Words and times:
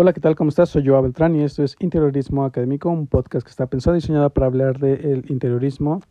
Hola, 0.00 0.12
¿qué 0.12 0.20
tal? 0.20 0.36
¿Cómo 0.36 0.50
estás? 0.50 0.68
Soy 0.68 0.86
Joa 0.86 1.00
Beltrán 1.00 1.34
y 1.34 1.42
esto 1.42 1.64
es 1.64 1.74
Interiorismo 1.80 2.44
Académico, 2.44 2.88
un 2.88 3.08
podcast 3.08 3.44
que 3.44 3.50
está 3.50 3.66
pensado 3.66 3.96
y 3.96 3.98
diseñado 3.98 4.30
para 4.30 4.46
hablar 4.46 4.78
del 4.78 5.24
interiorismo. 5.28 6.02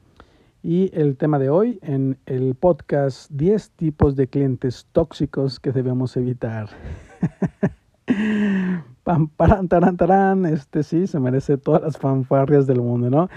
Y 0.62 0.92
el 0.94 1.16
tema 1.16 1.40
de 1.40 1.50
hoy 1.50 1.80
en 1.82 2.18
el 2.26 2.56
podcast 2.56 3.32
10 3.32 3.70
tipos 3.78 4.18
de 4.18 4.28
clientes 4.28 4.88
tóxicos 4.92 5.62
que 5.62 5.72
debemos 5.72 6.18
evitar. 6.18 6.68
Pam, 9.06 9.30
paran, 9.30 9.70
taran, 9.70 9.96
taran. 9.96 10.46
Este 10.46 10.84
sí, 10.84 11.08
se 11.08 11.22
merece 11.22 11.58
todas 11.58 11.82
las 11.82 11.98
fanfarrias 11.98 12.68
del 12.68 12.82
mundo, 12.82 13.10
¿no? 13.10 13.30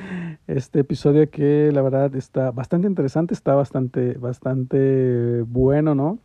Este 0.48 0.80
episodio 0.80 1.30
que 1.30 1.71
la 1.73 1.82
verdad 1.82 2.12
está 2.17 2.51
bastante 2.51 2.89
interesante, 2.89 3.35
está 3.35 3.55
bastante, 3.55 4.14
bastante 4.14 5.43
bueno, 5.43 5.95
¿no? 5.95 6.19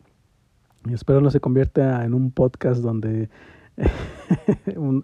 Y 0.87 0.93
espero 0.95 1.21
no 1.21 1.29
se 1.29 1.39
convierta 1.39 2.03
en 2.03 2.15
un 2.15 2.31
podcast 2.31 2.81
donde 2.81 3.29
un, 4.75 5.03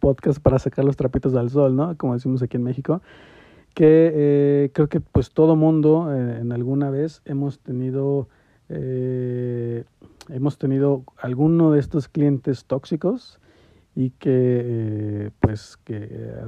podcast 0.00 0.40
para 0.40 0.58
sacar 0.58 0.84
los 0.84 0.96
trapitos 0.96 1.34
al 1.34 1.50
sol, 1.50 1.76
¿no? 1.76 1.96
Como 1.96 2.14
decimos 2.14 2.42
aquí 2.42 2.56
en 2.56 2.62
México, 2.62 3.02
que 3.74 4.12
eh, 4.14 4.70
creo 4.72 4.88
que 4.88 5.00
pues 5.00 5.30
todo 5.30 5.56
mundo 5.56 6.12
eh, 6.12 6.38
en 6.40 6.52
alguna 6.52 6.90
vez 6.90 7.22
hemos 7.24 7.58
tenido 7.60 8.28
eh, 8.68 9.84
hemos 10.30 10.58
tenido 10.58 11.04
alguno 11.18 11.70
de 11.70 11.80
estos 11.80 12.08
clientes 12.08 12.64
tóxicos 12.64 13.38
y 13.94 14.10
que 14.10 15.30
pues 15.40 15.76
que 15.84 15.98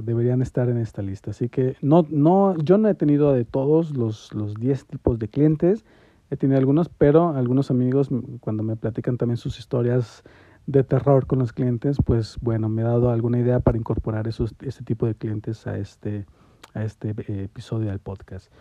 deberían 0.03 0.41
estar 0.41 0.69
en 0.69 0.77
esta 0.77 1.01
lista. 1.01 1.31
Así 1.31 1.49
que 1.49 1.75
no, 1.81 2.05
no, 2.09 2.57
yo 2.57 2.77
no 2.77 2.89
he 2.89 2.95
tenido 2.95 3.33
de 3.33 3.45
todos 3.45 3.95
los, 3.95 4.33
los 4.33 4.55
10 4.55 4.85
tipos 4.85 5.17
de 5.17 5.29
clientes, 5.29 5.85
he 6.29 6.37
tenido 6.37 6.59
algunos, 6.59 6.89
pero 6.89 7.29
algunos 7.29 7.71
amigos 7.71 8.09
cuando 8.39 8.61
me 8.61 8.75
platican 8.75 9.17
también 9.17 9.37
sus 9.37 9.57
historias 9.57 10.23
de 10.69 10.83
terror 10.83 11.25
con 11.25 11.39
los 11.39 11.51
clientes, 11.51 11.97
pues 12.05 12.37
bueno, 12.41 12.69
me 12.69 12.83
ha 12.83 12.89
dado 12.89 13.09
alguna 13.09 13.39
idea 13.39 13.59
para 13.59 13.79
incorporar 13.79 14.27
esos, 14.27 14.53
ese 14.61 14.83
tipo 14.83 15.07
de 15.07 15.15
clientes 15.15 15.65
a 15.65 15.79
este, 15.79 16.27
a 16.75 16.83
este 16.83 17.15
eh, 17.27 17.45
episodio 17.45 17.89
del 17.89 17.97
podcast. 17.97 18.51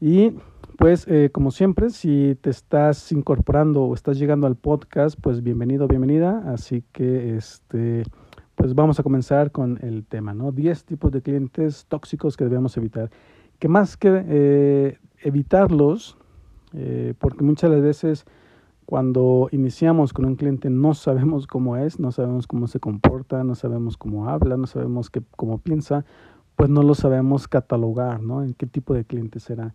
Y 0.00 0.32
pues 0.78 1.06
eh, 1.06 1.30
como 1.32 1.52
siempre, 1.52 1.90
si 1.90 2.36
te 2.40 2.50
estás 2.50 3.12
incorporando 3.12 3.84
o 3.84 3.94
estás 3.94 4.18
llegando 4.18 4.48
al 4.48 4.56
podcast, 4.56 5.16
pues 5.20 5.44
bienvenido, 5.44 5.86
bienvenida. 5.86 6.42
Así 6.52 6.82
que 6.90 7.36
este, 7.36 8.02
pues 8.56 8.74
vamos 8.74 8.98
a 8.98 9.04
comenzar 9.04 9.52
con 9.52 9.78
el 9.82 10.06
tema, 10.06 10.34
¿no? 10.34 10.50
10 10.50 10.84
tipos 10.86 11.12
de 11.12 11.22
clientes 11.22 11.86
tóxicos 11.86 12.36
que 12.36 12.44
debemos 12.44 12.76
evitar. 12.76 13.10
Que 13.60 13.68
más 13.68 13.96
que 13.96 14.24
eh, 14.26 14.98
evitarlos, 15.22 16.16
porque 17.18 17.44
muchas 17.44 17.70
veces 17.80 18.26
cuando 18.88 19.50
iniciamos 19.52 20.14
con 20.14 20.24
un 20.24 20.36
cliente 20.36 20.70
no 20.70 20.94
sabemos 20.94 21.46
cómo 21.46 21.76
es, 21.76 22.00
no 22.00 22.10
sabemos 22.10 22.46
cómo 22.46 22.68
se 22.68 22.80
comporta, 22.80 23.44
no 23.44 23.54
sabemos 23.54 23.98
cómo 23.98 24.30
habla, 24.30 24.56
no 24.56 24.66
sabemos 24.66 25.10
qué, 25.10 25.20
cómo 25.36 25.58
piensa, 25.58 26.06
pues 26.56 26.70
no 26.70 26.82
lo 26.82 26.94
sabemos 26.94 27.48
catalogar, 27.48 28.22
¿no? 28.22 28.42
En 28.42 28.54
qué 28.54 28.64
tipo 28.64 28.94
de 28.94 29.04
cliente 29.04 29.40
será. 29.40 29.74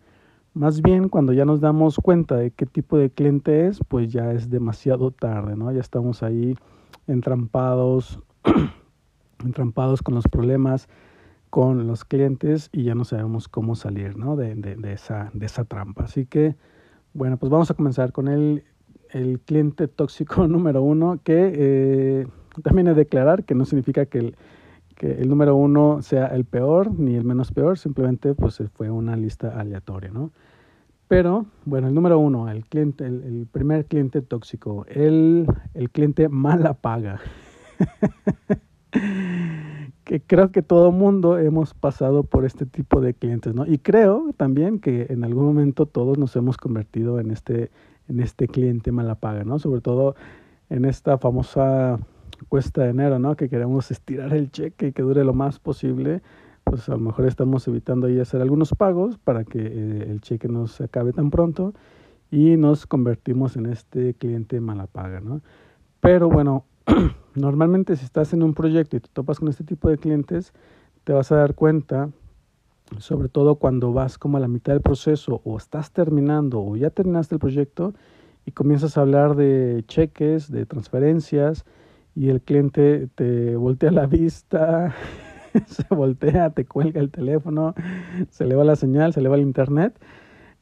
Más 0.52 0.82
bien, 0.82 1.08
cuando 1.08 1.32
ya 1.32 1.44
nos 1.44 1.60
damos 1.60 1.98
cuenta 1.98 2.34
de 2.34 2.50
qué 2.50 2.66
tipo 2.66 2.98
de 2.98 3.08
cliente 3.08 3.68
es, 3.68 3.78
pues 3.86 4.12
ya 4.12 4.32
es 4.32 4.50
demasiado 4.50 5.12
tarde, 5.12 5.54
¿no? 5.54 5.70
Ya 5.70 5.80
estamos 5.80 6.24
ahí 6.24 6.56
entrampados, 7.06 8.18
entrampados 9.44 10.02
con 10.02 10.16
los 10.16 10.26
problemas, 10.26 10.88
con 11.50 11.86
los 11.86 12.04
clientes 12.04 12.68
y 12.72 12.82
ya 12.82 12.96
no 12.96 13.04
sabemos 13.04 13.46
cómo 13.46 13.76
salir, 13.76 14.16
¿no? 14.16 14.34
De, 14.34 14.56
de, 14.56 14.92
esa, 14.92 15.30
de 15.34 15.46
esa 15.46 15.64
trampa. 15.66 16.02
Así 16.02 16.26
que, 16.26 16.56
bueno, 17.12 17.36
pues 17.36 17.50
vamos 17.50 17.70
a 17.70 17.74
comenzar 17.74 18.10
con 18.10 18.26
el 18.26 18.64
el 19.14 19.40
cliente 19.40 19.88
tóxico 19.88 20.46
número 20.48 20.82
uno, 20.82 21.20
que 21.22 21.52
eh, 21.54 22.26
también 22.62 22.86
de 22.86 22.94
declarar 22.94 23.44
que 23.44 23.54
no 23.54 23.64
significa 23.64 24.06
que 24.06 24.18
el, 24.18 24.36
que 24.96 25.12
el 25.12 25.28
número 25.28 25.56
uno 25.56 26.02
sea 26.02 26.26
el 26.26 26.44
peor 26.44 26.92
ni 26.98 27.14
el 27.14 27.24
menos 27.24 27.52
peor, 27.52 27.78
simplemente 27.78 28.34
pues 28.34 28.62
fue 28.74 28.90
una 28.90 29.16
lista 29.16 29.58
aleatoria, 29.58 30.10
¿no? 30.10 30.30
Pero, 31.06 31.46
bueno, 31.64 31.88
el 31.88 31.94
número 31.94 32.18
uno, 32.18 32.48
el 32.48 32.64
cliente, 32.64 33.04
el, 33.04 33.46
primer 33.50 33.84
cliente 33.86 34.22
tóxico, 34.22 34.86
el, 34.88 35.46
el 35.74 35.90
cliente 35.90 36.28
mala 36.28 36.74
paga. 36.74 37.20
que 40.04 40.20
creo 40.20 40.50
que 40.50 40.62
todo 40.62 40.92
mundo 40.92 41.38
hemos 41.38 41.74
pasado 41.74 42.24
por 42.24 42.44
este 42.44 42.66
tipo 42.66 43.00
de 43.00 43.14
clientes, 43.14 43.54
¿no? 43.54 43.66
Y 43.66 43.78
creo 43.78 44.32
también 44.36 44.78
que 44.78 45.06
en 45.10 45.24
algún 45.24 45.44
momento 45.44 45.86
todos 45.86 46.18
nos 46.18 46.34
hemos 46.36 46.56
convertido 46.56 47.20
en 47.20 47.30
este, 47.30 47.70
en 48.08 48.20
este 48.20 48.48
cliente 48.48 48.92
mala 48.92 49.14
paga, 49.14 49.44
¿no? 49.44 49.58
Sobre 49.58 49.80
todo 49.80 50.14
en 50.70 50.84
esta 50.84 51.18
famosa 51.18 51.98
cuesta 52.48 52.82
de 52.82 52.90
enero, 52.90 53.18
¿no? 53.18 53.36
Que 53.36 53.48
queremos 53.48 53.90
estirar 53.90 54.32
el 54.34 54.50
cheque 54.50 54.88
y 54.88 54.92
que 54.92 55.02
dure 55.02 55.24
lo 55.24 55.34
más 55.34 55.58
posible, 55.58 56.22
pues 56.64 56.88
a 56.88 56.92
lo 56.92 56.98
mejor 56.98 57.26
estamos 57.26 57.66
evitando 57.68 58.06
ahí 58.06 58.18
hacer 58.18 58.40
algunos 58.40 58.72
pagos 58.72 59.18
para 59.18 59.44
que 59.44 59.60
eh, 59.60 60.06
el 60.10 60.20
cheque 60.20 60.48
no 60.48 60.66
se 60.66 60.84
acabe 60.84 61.12
tan 61.12 61.30
pronto 61.30 61.74
y 62.30 62.56
nos 62.56 62.86
convertimos 62.86 63.56
en 63.56 63.66
este 63.66 64.14
cliente 64.14 64.60
mala 64.60 64.86
paga, 64.86 65.20
¿no? 65.20 65.40
Pero 66.00 66.28
bueno, 66.28 66.64
normalmente 67.34 67.96
si 67.96 68.04
estás 68.04 68.32
en 68.32 68.42
un 68.42 68.54
proyecto 68.54 68.96
y 68.96 69.00
te 69.00 69.08
topas 69.12 69.38
con 69.38 69.48
este 69.48 69.64
tipo 69.64 69.88
de 69.88 69.98
clientes, 69.98 70.52
te 71.04 71.12
vas 71.12 71.30
a 71.32 71.36
dar 71.36 71.54
cuenta 71.54 72.10
sobre 72.98 73.28
todo 73.28 73.56
cuando 73.56 73.92
vas 73.92 74.18
como 74.18 74.36
a 74.36 74.40
la 74.40 74.48
mitad 74.48 74.72
del 74.72 74.82
proceso 74.82 75.40
o 75.44 75.56
estás 75.56 75.90
terminando 75.92 76.60
o 76.60 76.76
ya 76.76 76.90
terminaste 76.90 77.34
el 77.34 77.38
proyecto 77.38 77.94
y 78.46 78.52
comienzas 78.52 78.96
a 78.96 79.02
hablar 79.02 79.36
de 79.36 79.84
cheques, 79.86 80.50
de 80.50 80.66
transferencias 80.66 81.64
y 82.14 82.28
el 82.28 82.40
cliente 82.40 83.08
te 83.14 83.56
voltea 83.56 83.90
la 83.90 84.06
vista, 84.06 84.94
se 85.66 85.84
voltea, 85.94 86.50
te 86.50 86.64
cuelga 86.64 87.00
el 87.00 87.10
teléfono, 87.10 87.74
se 88.30 88.44
le 88.44 88.54
va 88.54 88.64
la 88.64 88.76
señal, 88.76 89.12
se 89.12 89.20
le 89.20 89.28
va 89.28 89.36
el 89.36 89.42
internet. 89.42 89.98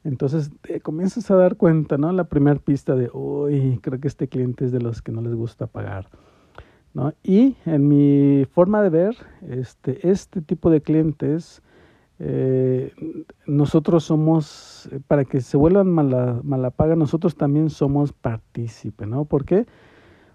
Entonces 0.03 0.51
te 0.61 0.81
comienzas 0.81 1.31
a 1.31 1.35
dar 1.35 1.55
cuenta, 1.55 1.97
¿no? 1.97 2.11
La 2.11 2.25
primera 2.25 2.59
pista 2.59 2.95
de, 2.95 3.09
uy, 3.13 3.79
creo 3.81 3.99
que 3.99 4.07
este 4.07 4.27
cliente 4.27 4.65
es 4.65 4.71
de 4.71 4.81
los 4.81 5.01
que 5.01 5.11
no 5.11 5.21
les 5.21 5.33
gusta 5.33 5.67
pagar. 5.67 6.09
¿no? 6.93 7.13
Y 7.23 7.55
en 7.65 7.87
mi 7.87 8.45
forma 8.51 8.81
de 8.81 8.89
ver, 8.89 9.15
este, 9.49 10.09
este 10.09 10.41
tipo 10.41 10.69
de 10.69 10.81
clientes 10.81 11.61
eh, 12.19 12.93
nosotros 13.47 14.03
somos, 14.03 14.87
eh, 14.91 14.99
para 15.07 15.25
que 15.25 15.41
se 15.41 15.57
vuelvan 15.57 15.89
mala, 15.89 16.39
mala 16.43 16.69
paga, 16.71 16.95
nosotros 16.95 17.35
también 17.35 17.69
somos 17.69 18.13
partícipe, 18.13 19.05
¿no? 19.05 19.25
¿Por 19.25 19.45
qué? 19.45 19.65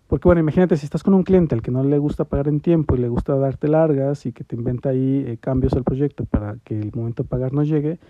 Porque, 0.08 0.26
bueno, 0.26 0.40
imagínate 0.40 0.76
si 0.76 0.86
estás 0.86 1.02
con 1.02 1.14
un 1.14 1.22
cliente 1.22 1.54
al 1.54 1.62
que 1.62 1.70
no 1.70 1.82
le 1.84 1.98
gusta 1.98 2.24
pagar 2.24 2.48
en 2.48 2.60
tiempo 2.60 2.96
y 2.96 2.98
le 2.98 3.08
gusta 3.08 3.36
darte 3.36 3.68
largas 3.68 4.24
y 4.26 4.32
que 4.32 4.42
te 4.42 4.56
inventa 4.56 4.88
ahí 4.88 5.24
eh, 5.26 5.36
cambios 5.38 5.74
al 5.74 5.84
proyecto 5.84 6.24
para 6.24 6.56
que 6.64 6.78
el 6.78 6.90
momento 6.94 7.22
de 7.22 7.28
pagar 7.28 7.52
no 7.52 7.62
llegue, 7.62 8.00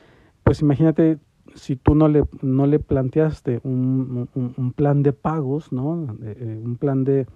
pues 0.44 0.60
imagínate 0.60 1.18
si 1.54 1.76
tú 1.76 1.94
no 1.94 2.08
le, 2.08 2.24
no 2.40 2.66
le 2.66 2.78
planteaste 2.78 3.60
un, 3.64 4.28
un, 4.34 4.72
plan 4.72 5.02
de 5.02 5.12
pagos, 5.12 5.72
¿no? 5.72 6.16
Eh, 6.22 6.60
un 6.64 6.76
plan 6.76 7.04
de, 7.04 7.26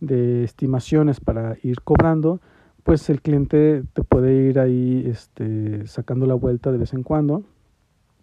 de 0.00 0.44
estimaciones 0.44 1.20
para 1.20 1.56
ir 1.62 1.82
cobrando, 1.82 2.40
pues 2.84 3.08
el 3.08 3.22
cliente 3.22 3.82
te 3.94 4.04
puede 4.04 4.34
ir 4.34 4.60
ahí 4.60 5.04
este, 5.06 5.86
sacando 5.86 6.26
la 6.26 6.34
vuelta 6.34 6.70
de 6.70 6.78
vez 6.78 6.92
en 6.92 7.02
cuando 7.02 7.42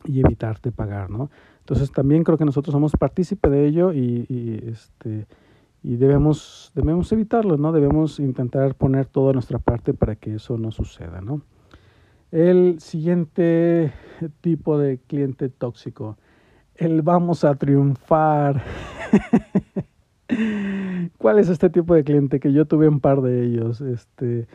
y 0.06 0.22
evitarte 0.22 0.72
pagar, 0.72 1.10
¿no? 1.10 1.30
Entonces 1.60 1.92
también 1.92 2.24
creo 2.24 2.38
que 2.38 2.46
nosotros 2.46 2.72
somos 2.72 2.94
partícipe 2.94 3.50
de 3.50 3.68
ello 3.68 3.92
y, 3.92 4.62
este, 4.68 5.26
y 5.84 5.96
debemos, 5.96 6.72
debemos 6.76 7.12
evitarlo, 7.12 7.58
¿no? 7.58 7.72
Debemos 7.72 8.20
intentar 8.20 8.76
poner 8.76 9.08
toda 9.08 9.34
nuestra 9.34 9.58
parte 9.58 9.94
para 9.94 10.16
que 10.16 10.36
eso 10.36 10.58
no 10.58 10.72
suceda, 10.72 11.22
¿no? 11.22 11.42
El 12.32 12.80
siguiente 12.80 13.92
tipo 14.42 14.78
de 14.78 15.00
cliente 15.00 15.50
tóxico, 15.50 16.18
el 16.76 17.02
vamos 17.02 17.44
a 17.44 17.56
triunfar. 17.56 18.64
¿Cuál 21.18 21.40
es 21.40 21.50
este 21.50 21.70
tipo 21.70 21.94
de 21.94 22.04
cliente? 22.04 22.40
Que 22.40 22.54
yo 22.54 22.66
tuve 22.66 22.88
un 22.88 23.00
par 23.00 23.22
de 23.22 23.44
ellos. 23.44 23.82
Este, 23.82 24.48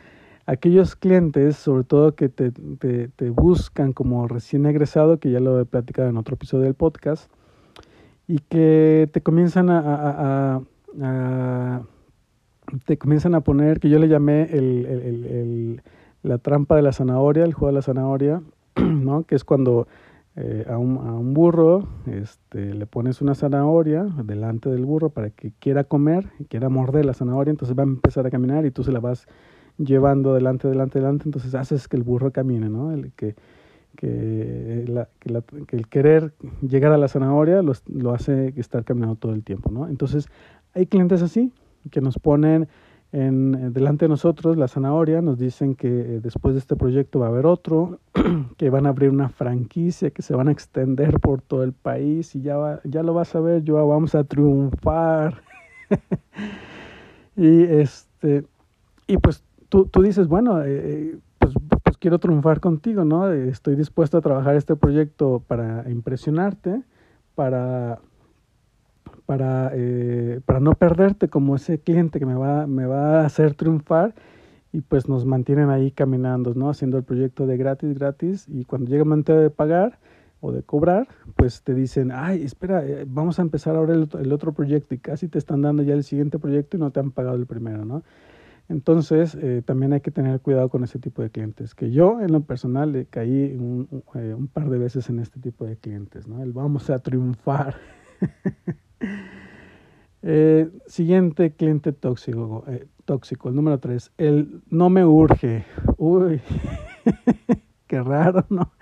aquellos 0.46 0.96
clientes, 0.96 1.56
sobre 1.56 1.84
todo 1.84 2.14
que 2.14 2.28
te, 2.28 2.52
te, 2.52 3.08
te, 3.08 3.30
buscan 3.30 3.92
como 3.92 4.26
recién 4.28 4.64
egresado, 4.66 5.18
que 5.18 5.30
ya 5.30 5.40
lo 5.40 5.60
he 5.60 5.64
platicado 5.64 6.08
en 6.08 6.16
otro 6.16 6.34
episodio 6.34 6.64
del 6.64 6.74
podcast, 6.74 7.30
y 8.28 8.38
que 8.38 9.08
te 9.12 9.20
comienzan 9.20 9.68
a, 9.70 10.60
te 12.84 12.96
comienzan 12.96 13.34
a 13.34 13.40
poner, 13.40 13.80
que 13.80 13.88
yo 13.88 13.98
le 13.98 14.08
llamé 14.08 14.44
el, 14.44 14.86
el, 14.86 15.24
el, 15.26 15.82
la 16.22 16.38
trampa 16.38 16.76
de 16.76 16.82
la 16.82 16.92
zanahoria, 16.92 17.44
el 17.44 17.54
juego 17.54 17.68
de 17.68 17.74
la 17.74 17.82
zanahoria, 17.82 18.42
¿no? 18.76 19.24
que 19.24 19.34
es 19.34 19.44
cuando 19.44 19.86
eh, 20.38 20.66
a, 20.68 20.76
un, 20.76 20.98
a, 20.98 21.14
un, 21.14 21.32
burro, 21.32 21.88
este, 22.06 22.74
le 22.74 22.86
pones 22.86 23.22
una 23.22 23.34
zanahoria 23.34 24.04
delante 24.04 24.68
del 24.68 24.84
burro 24.84 25.08
para 25.08 25.30
que 25.30 25.52
quiera 25.58 25.84
comer, 25.84 26.28
quiera 26.50 26.68
morder 26.68 27.06
la 27.06 27.14
zanahoria, 27.14 27.50
entonces 27.50 27.74
va 27.76 27.84
a 27.84 27.86
empezar 27.86 28.26
a 28.26 28.30
caminar 28.30 28.66
y 28.66 28.70
tú 28.70 28.84
se 28.84 28.92
la 28.92 29.00
vas 29.00 29.26
llevando 29.78 30.34
delante, 30.34 30.68
delante, 30.68 30.98
delante, 30.98 31.24
entonces 31.24 31.54
haces 31.54 31.88
que 31.88 31.96
el 31.96 32.02
burro 32.02 32.32
camine, 32.32 32.68
¿no? 32.68 32.92
El, 32.92 33.12
que, 33.12 33.34
que, 33.96 34.84
la, 34.86 35.08
que, 35.20 35.30
la, 35.30 35.40
que 35.40 35.76
el 35.76 35.88
querer 35.88 36.34
llegar 36.60 36.92
a 36.92 36.98
la 36.98 37.08
zanahoria 37.08 37.62
lo, 37.62 37.72
lo 37.86 38.12
hace 38.12 38.52
estar 38.56 38.84
caminando 38.84 39.16
todo 39.16 39.32
el 39.32 39.42
tiempo, 39.42 39.70
¿no? 39.70 39.88
Entonces 39.88 40.28
hay 40.74 40.84
clientes 40.84 41.22
así 41.22 41.50
que 41.90 42.02
nos 42.02 42.18
ponen 42.18 42.68
en, 43.12 43.54
eh, 43.54 43.70
delante 43.70 44.04
de 44.04 44.08
nosotros, 44.08 44.56
la 44.56 44.68
zanahoria, 44.68 45.22
nos 45.22 45.38
dicen 45.38 45.74
que 45.74 45.88
eh, 45.88 46.20
después 46.20 46.54
de 46.54 46.60
este 46.60 46.76
proyecto 46.76 47.20
va 47.20 47.26
a 47.26 47.28
haber 47.30 47.46
otro, 47.46 48.00
que 48.56 48.70
van 48.70 48.86
a 48.86 48.90
abrir 48.90 49.10
una 49.10 49.28
franquicia, 49.28 50.10
que 50.10 50.22
se 50.22 50.34
van 50.34 50.48
a 50.48 50.52
extender 50.52 51.20
por 51.20 51.40
todo 51.40 51.62
el 51.62 51.72
país 51.72 52.34
y 52.34 52.42
ya, 52.42 52.80
ya 52.84 53.02
lo 53.02 53.14
vas 53.14 53.34
a 53.34 53.40
ver, 53.40 53.62
yo 53.62 53.74
vamos 53.86 54.14
a 54.14 54.24
triunfar. 54.24 55.42
y 57.36 57.62
este 57.62 58.44
y 59.06 59.18
pues 59.18 59.44
tú, 59.68 59.86
tú 59.86 60.02
dices, 60.02 60.26
bueno, 60.28 60.62
eh, 60.64 61.16
pues, 61.38 61.54
pues, 61.82 61.96
quiero 61.98 62.18
triunfar 62.18 62.60
contigo, 62.60 63.04
¿no? 63.04 63.30
Estoy 63.32 63.76
dispuesto 63.76 64.18
a 64.18 64.20
trabajar 64.20 64.56
este 64.56 64.76
proyecto 64.76 65.42
para 65.46 65.88
impresionarte, 65.88 66.82
para 67.34 68.00
para, 69.26 69.72
eh, 69.74 70.40
para 70.46 70.60
no 70.60 70.72
perderte 70.72 71.28
como 71.28 71.56
ese 71.56 71.78
cliente 71.78 72.18
que 72.18 72.26
me 72.26 72.34
va, 72.34 72.66
me 72.66 72.86
va 72.86 73.20
a 73.20 73.26
hacer 73.26 73.54
triunfar 73.54 74.14
y 74.72 74.80
pues 74.80 75.08
nos 75.08 75.26
mantienen 75.26 75.68
ahí 75.68 75.90
caminando, 75.90 76.54
¿no? 76.54 76.70
Haciendo 76.70 76.96
el 76.96 77.04
proyecto 77.04 77.46
de 77.46 77.56
gratis, 77.56 77.94
gratis 77.94 78.46
y 78.48 78.64
cuando 78.64 78.88
llega 78.88 79.02
el 79.02 79.08
momento 79.08 79.34
de 79.34 79.50
pagar 79.50 79.98
o 80.40 80.52
de 80.52 80.62
cobrar, 80.62 81.08
pues 81.34 81.62
te 81.62 81.74
dicen, 81.74 82.12
ay, 82.12 82.42
espera, 82.42 82.84
eh, 82.86 83.04
vamos 83.08 83.38
a 83.38 83.42
empezar 83.42 83.74
ahora 83.74 83.94
el, 83.94 84.32
otro 84.32 84.52
proyecto 84.52 84.94
y 84.94 84.98
casi 84.98 85.28
te 85.28 85.38
están 85.38 85.62
dando 85.62 85.82
ya 85.82 85.94
el 85.94 86.04
siguiente 86.04 86.38
proyecto 86.38 86.76
y 86.76 86.80
no 86.80 86.90
te 86.90 87.00
han 87.00 87.10
pagado 87.10 87.36
el 87.36 87.46
primero, 87.46 87.84
¿no? 87.84 88.02
Entonces, 88.68 89.36
eh, 89.40 89.62
también 89.64 89.92
hay 89.92 90.00
que 90.00 90.10
tener 90.10 90.40
cuidado 90.40 90.68
con 90.68 90.82
ese 90.84 90.98
tipo 90.98 91.22
de 91.22 91.30
clientes, 91.30 91.74
que 91.74 91.90
yo 91.90 92.20
en 92.20 92.32
lo 92.32 92.40
personal 92.42 92.92
le 92.92 93.06
caí 93.06 93.56
un, 93.56 93.88
un 94.12 94.48
par 94.48 94.68
de 94.68 94.78
veces 94.78 95.08
en 95.08 95.20
este 95.20 95.40
tipo 95.40 95.64
de 95.64 95.76
clientes, 95.76 96.26
¿no? 96.26 96.42
El 96.42 96.52
vamos 96.52 96.90
a 96.90 96.98
triunfar. 96.98 97.76
Eh, 100.28 100.68
siguiente 100.88 101.52
cliente 101.52 101.92
tóxico, 101.92 102.64
eh, 102.66 102.86
tóxico, 103.04 103.48
el 103.48 103.54
número 103.54 103.78
3, 103.78 104.10
el 104.18 104.60
no 104.70 104.90
me 104.90 105.04
urge. 105.04 105.64
Uy, 105.98 106.40
qué 107.86 108.02
raro, 108.02 108.44
¿no? 108.48 108.72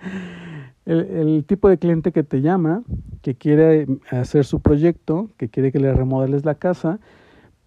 El, 0.87 1.45
tipo 1.45 1.69
de 1.69 1.77
cliente 1.77 2.11
que 2.11 2.23
te 2.23 2.41
llama, 2.41 2.83
que 3.21 3.35
quiere 3.35 3.85
hacer 4.09 4.45
su 4.45 4.59
proyecto, 4.59 5.29
que 5.37 5.49
quiere 5.49 5.71
que 5.71 5.79
le 5.79 5.93
remodeles 5.93 6.45
la 6.45 6.55
casa, 6.55 6.99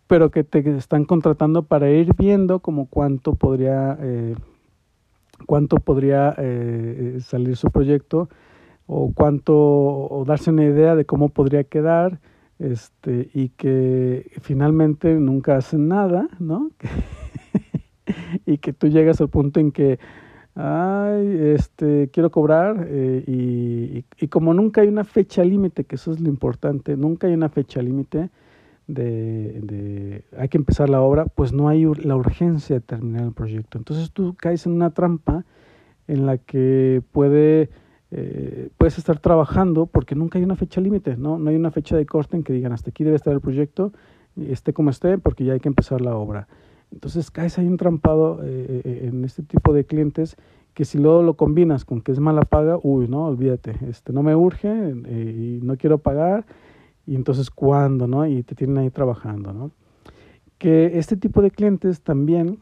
pero 0.08 0.32
que 0.32 0.42
te 0.42 0.58
están 0.76 1.04
contratando 1.04 1.62
para 1.62 1.88
ir 1.88 2.14
viendo 2.16 2.58
como 2.58 2.86
cuánto 2.86 3.36
podría, 3.36 3.96
eh, 4.00 4.34
cuánto 5.46 5.76
podría 5.76 6.34
salir 7.20 7.56
su 7.56 7.70
proyecto 7.70 8.28
o 8.86 9.12
cuánto, 9.14 9.54
o 9.56 10.24
darse 10.26 10.50
una 10.50 10.64
idea 10.64 10.96
de 10.96 11.04
cómo 11.04 11.28
podría 11.28 11.62
quedar 11.62 12.18
este, 12.58 13.30
y 13.32 13.50
que 13.50 14.30
finalmente 14.40 15.14
nunca 15.14 15.56
hacen 15.56 15.88
nada, 15.88 16.28
¿no? 16.38 16.70
y 18.46 18.58
que 18.58 18.72
tú 18.72 18.88
llegas 18.88 19.20
al 19.20 19.28
punto 19.28 19.60
en 19.60 19.70
que, 19.70 19.98
ay, 20.54 21.38
este, 21.54 22.10
quiero 22.12 22.30
cobrar 22.30 22.86
eh, 22.88 23.24
y, 23.26 24.04
y, 24.18 24.28
como 24.28 24.54
nunca 24.54 24.80
hay 24.80 24.88
una 24.88 25.04
fecha 25.04 25.44
límite, 25.44 25.84
que 25.84 25.96
eso 25.96 26.12
es 26.12 26.20
lo 26.20 26.28
importante, 26.28 26.96
nunca 26.96 27.26
hay 27.26 27.34
una 27.34 27.48
fecha 27.48 27.80
límite 27.80 28.30
de, 28.88 29.60
de, 29.62 30.24
hay 30.36 30.48
que 30.48 30.58
empezar 30.58 30.88
la 30.88 31.00
obra, 31.00 31.26
pues 31.26 31.52
no 31.52 31.68
hay 31.68 31.84
la 32.02 32.16
urgencia 32.16 32.76
de 32.76 32.80
terminar 32.80 33.22
el 33.22 33.32
proyecto. 33.32 33.78
Entonces 33.78 34.10
tú 34.10 34.34
caes 34.34 34.66
en 34.66 34.72
una 34.72 34.90
trampa 34.90 35.44
en 36.08 36.26
la 36.26 36.38
que 36.38 37.02
puede 37.12 37.68
eh, 38.10 38.70
puedes 38.78 38.98
estar 38.98 39.18
trabajando 39.18 39.86
porque 39.86 40.14
nunca 40.14 40.38
hay 40.38 40.44
una 40.44 40.56
fecha 40.56 40.80
límite, 40.80 41.16
¿no? 41.16 41.38
No 41.38 41.50
hay 41.50 41.56
una 41.56 41.70
fecha 41.70 41.96
de 41.96 42.06
corte 42.06 42.36
en 42.36 42.42
que 42.42 42.52
digan 42.52 42.72
hasta 42.72 42.90
aquí 42.90 43.04
debe 43.04 43.16
estar 43.16 43.32
el 43.32 43.40
proyecto, 43.40 43.92
esté 44.36 44.72
como 44.72 44.90
esté, 44.90 45.18
porque 45.18 45.44
ya 45.44 45.52
hay 45.52 45.60
que 45.60 45.68
empezar 45.68 46.00
la 46.00 46.16
obra. 46.16 46.48
Entonces 46.92 47.30
caes 47.30 47.58
ahí 47.58 47.66
entrampado 47.66 48.40
eh, 48.42 48.82
eh, 48.84 49.08
en 49.12 49.24
este 49.24 49.42
tipo 49.42 49.72
de 49.74 49.84
clientes 49.84 50.36
que 50.72 50.84
si 50.84 50.96
luego 50.96 51.22
lo 51.22 51.34
combinas 51.34 51.84
con 51.84 52.00
que 52.00 52.12
es 52.12 52.20
mala 52.20 52.42
paga, 52.42 52.78
uy, 52.82 53.08
no, 53.08 53.26
olvídate, 53.26 53.74
este, 53.88 54.12
no 54.12 54.22
me 54.22 54.36
urge 54.36 54.68
y 54.68 55.58
no 55.60 55.76
quiero 55.76 55.98
pagar, 55.98 56.46
y 57.04 57.16
entonces 57.16 57.50
cuándo, 57.50 58.06
¿no? 58.06 58.26
Y 58.26 58.42
te 58.44 58.54
tienen 58.54 58.78
ahí 58.78 58.90
trabajando, 58.90 59.52
¿no? 59.52 59.72
Que 60.56 60.98
este 60.98 61.16
tipo 61.16 61.42
de 61.42 61.50
clientes 61.50 62.00
también 62.02 62.58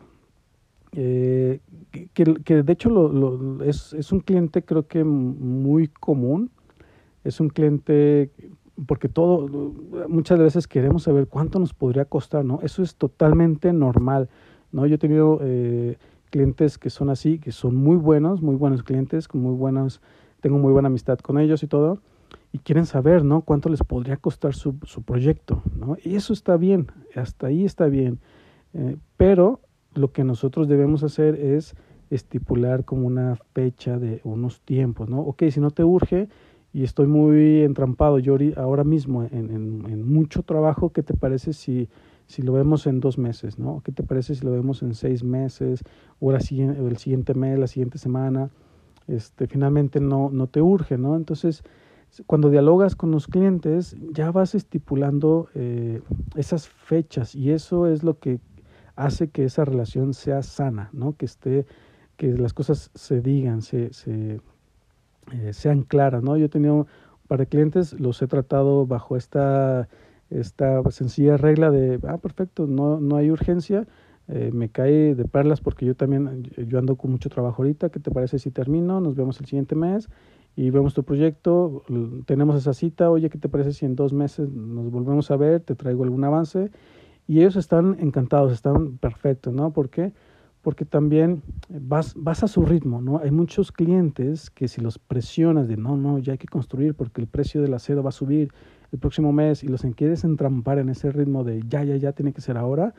eh, 0.93 1.61
que, 2.15 2.25
que, 2.45 2.63
de 2.63 2.73
hecho 2.73 2.91
lo, 2.91 3.63
es, 3.65 3.93
es, 3.93 4.13
un 4.13 4.21
cliente 4.21 4.63
creo 4.63 4.87
que 4.87 5.05
muy 5.05 5.89
común, 5.89 6.51
es 7.25 7.41
un 7.41 7.49
cliente 7.49 8.31
porque 8.87 9.09
todo, 9.09 9.49
muchas 10.09 10.39
veces 10.39 10.67
queremos 10.69 11.05
saber 11.05 11.29
cuánto 11.29 11.59
nos 11.59 11.73
podría 11.73 12.05
costar, 12.05 12.45
¿no? 12.45 12.61
Eso 12.63 12.83
es 12.83 12.97
totalmente 12.97 13.73
normal, 13.73 14.29
¿no? 14.71 14.85
Yo 14.87 14.97
he 14.97 14.99
tenido 14.99 15.39
eh, 15.43 15.97
clientes 16.31 16.77
que 16.77 16.91
son 16.91 17.09
así, 17.09 17.39
que 17.39 17.53
son 17.53 17.75
muy 17.75 17.97
buenos, 17.97 18.43
muy 18.43 18.55
buenos 18.55 18.83
clientes, 18.83 19.33
muy 19.33 19.55
buenos, 19.55 20.03
tengo 20.41 20.59
muy 20.59 20.73
buena 20.73 20.89
amistad 20.89 21.19
con 21.21 21.39
ellos 21.39 21.63
y 21.63 21.67
todo, 21.67 22.01
y 22.53 22.59
quieren 22.59 22.85
saber, 22.85 23.25
¿no? 23.25 23.41
Cuánto 23.41 23.71
les 23.71 23.83
podría 23.83 24.19
costar 24.19 24.55
su, 24.55 24.77
su 24.83 25.03
proyecto, 25.03 25.63
¿no? 25.75 25.97
Y 26.05 26.17
eso 26.17 26.35
está 26.35 26.59
bien, 26.59 26.89
hasta 27.15 27.47
ahí 27.47 27.65
está 27.65 27.87
bien, 27.87 28.19
eh, 28.75 28.99
pero 29.17 29.61
lo 29.95 30.13
que 30.13 30.25
nosotros 30.25 30.69
debemos 30.69 31.03
hacer 31.03 31.35
es 31.37 31.75
estipular 32.11 32.85
como 32.85 33.07
una 33.07 33.37
fecha 33.55 33.99
de 33.99 34.21
unos 34.25 34.61
tiempos, 34.61 35.09
¿no? 35.09 35.21
Ok, 35.21 35.45
si 35.51 35.61
no 35.61 35.71
te 35.71 35.85
urge 35.85 36.29
y 36.73 36.85
estoy 36.85 37.07
muy 37.07 37.63
entrampado 37.63 38.19
yo 38.19 38.37
ahora 38.57 38.85
mismo 38.85 39.25
en, 39.25 39.51
en, 39.51 40.09
mucho 40.09 40.43
trabajo, 40.43 40.91
¿qué 40.91 41.03
te 41.03 41.15
parece 41.15 41.53
si, 41.53 41.89
si 42.27 42.43
lo 42.43 42.53
vemos 42.53 42.87
en 42.87 43.01
dos 43.01 43.19
meses, 43.19 43.59
¿no? 43.59 43.81
¿Qué 43.85 43.93
te 43.93 44.03
parece 44.03 44.35
si 44.35 44.45
lo 44.45 44.53
vemos 44.53 44.83
en 44.83 44.95
seis 44.95 45.25
meses 45.25 45.83
o, 46.21 46.33
el 46.33 46.43
siguiente 46.43 47.35
mes, 47.35 47.59
la 47.59 47.67
siguiente 47.67 47.99
semana? 47.99 48.51
Este, 49.09 49.47
finalmente 49.47 50.01
no, 50.01 50.31
no 50.31 50.49
te 50.49 50.61
urge, 50.61 50.99
¿no? 50.99 51.17
Entonces, 51.17 51.63
cuando 52.27 52.51
dialogas 52.51 52.97
con 52.97 53.11
los 53.11 53.27
clientes, 53.27 53.97
ya 54.13 54.31
vas 54.31 54.55
estipulando 54.55 55.49
eh, 55.55 56.01
esas 56.35 56.69
fechas 56.69 57.35
y 57.35 57.51
eso 57.51 57.87
es 57.87 58.03
lo 58.03 58.19
que 58.19 58.41
hace 58.97 59.29
que 59.29 59.45
esa 59.45 59.65
relación 59.65 60.15
sea 60.15 60.43
sana, 60.43 60.89
¿no? 60.93 61.17
Que 61.17 61.27
esté, 61.27 61.67
que 62.17 62.29
las 62.29 62.53
cosas 62.53 62.91
se 62.95 63.21
digan, 63.21 63.63
se, 63.63 63.93
se 63.93 64.41
eh, 65.33 65.53
sean 65.53 65.83
claras, 65.83 66.23
¿no? 66.23 66.37
Yo 66.37 66.47
he 66.47 66.49
tenido 66.49 66.75
un 66.75 66.87
par 67.29 67.39
de 67.39 67.47
clientes, 67.47 67.99
los 67.99 68.21
he 68.23 68.27
tratado 68.27 68.87
bajo 68.87 69.17
esta, 69.17 69.89
esta 70.31 70.83
sencilla 70.91 71.37
regla 71.37 71.71
de, 71.71 71.99
ah, 72.07 72.19
perfecto, 72.19 72.67
no, 72.67 73.01
no 73.01 73.17
hay 73.17 73.31
urgencia, 73.31 73.87
eh, 74.29 74.51
me 74.53 74.69
cae 74.69 75.15
de 75.15 75.25
perlas 75.25 75.61
porque 75.61 75.87
yo 75.87 75.95
también, 75.95 76.45
yo 76.57 76.79
ando 76.79 76.97
con 76.97 77.11
mucho 77.11 77.29
trabajo 77.29 77.63
ahorita, 77.63 77.91
¿qué 77.91 78.01
te 78.01 78.11
parece 78.11 78.39
si 78.39 78.51
termino? 78.51 79.01
Nos 79.01 79.15
vemos 79.15 79.41
el 79.41 79.47
siguiente 79.47 79.75
mes 79.75 80.09
y 80.57 80.71
vemos 80.71 80.95
tu 80.95 81.05
proyecto, 81.05 81.85
tenemos 82.25 82.57
esa 82.57 82.73
cita, 82.73 83.11
oye, 83.11 83.29
¿qué 83.29 83.39
te 83.39 83.49
parece 83.49 83.73
si 83.73 83.85
en 83.85 83.95
dos 83.95 84.13
meses 84.13 84.49
nos 84.51 84.91
volvemos 84.91 85.31
a 85.31 85.37
ver, 85.37 85.61
te 85.61 85.75
traigo 85.75 86.05
algún 86.05 86.25
avance? 86.25 86.71
Y 87.29 87.41
ellos 87.41 87.57
están 87.57 87.97
encantados, 88.01 88.53
están 88.53 88.99
perfectos, 88.99 89.53
¿no? 89.53 89.73
¿Por 89.73 89.91
qué? 89.91 90.05
Porque 90.05 90.26
también 90.85 91.43
vas, 91.69 92.15
vas 92.17 92.43
a 92.43 92.49
su 92.49 92.65
ritmo, 92.65 93.01
¿no? 93.01 93.19
Hay 93.19 93.31
muchos 93.31 93.71
clientes 93.71 94.51
que 94.51 94.69
si 94.69 94.81
los 94.81 94.99
presionas 94.99 95.69
de, 95.69 95.77
no, 95.77 95.97
no, 95.97 96.19
ya 96.19 96.33
hay 96.33 96.39
que 96.39 96.49
construir 96.49 96.95
porque 96.95 97.21
el 97.21 97.29
precio 97.29 97.63
del 97.63 97.75
acero 97.75 98.03
va 98.03 98.09
a 98.09 98.13
subir 98.13 98.53
el 98.93 98.99
próximo 98.99 99.33
mes 99.33 99.63
y 99.63 99.69
los 99.69 99.83
quieres 99.97 100.25
entrampar 100.25 100.79
en 100.79 100.89
ese 100.89 101.13
ritmo 101.13 101.45
de, 101.45 101.63
ya, 101.69 101.85
ya, 101.85 101.97
ya, 101.97 102.13
tiene 102.13 102.33
que 102.33 102.41
ser 102.41 102.57
ahora, 102.57 102.95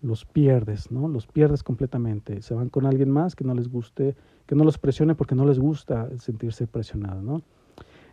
los 0.00 0.24
pierdes, 0.24 0.90
¿no? 0.90 1.08
Los 1.08 1.26
pierdes 1.26 1.62
completamente. 1.62 2.40
Se 2.42 2.54
van 2.54 2.68
con 2.68 2.86
alguien 2.86 3.10
más 3.10 3.34
que 3.34 3.44
no 3.44 3.54
les 3.54 3.68
guste, 3.68 4.14
que 4.46 4.54
no 4.54 4.64
los 4.64 4.78
presione 4.78 5.14
porque 5.14 5.34
no 5.34 5.44
les 5.44 5.58
gusta 5.58 6.08
sentirse 6.18 6.66
presionados, 6.66 7.22
¿no? 7.22 7.42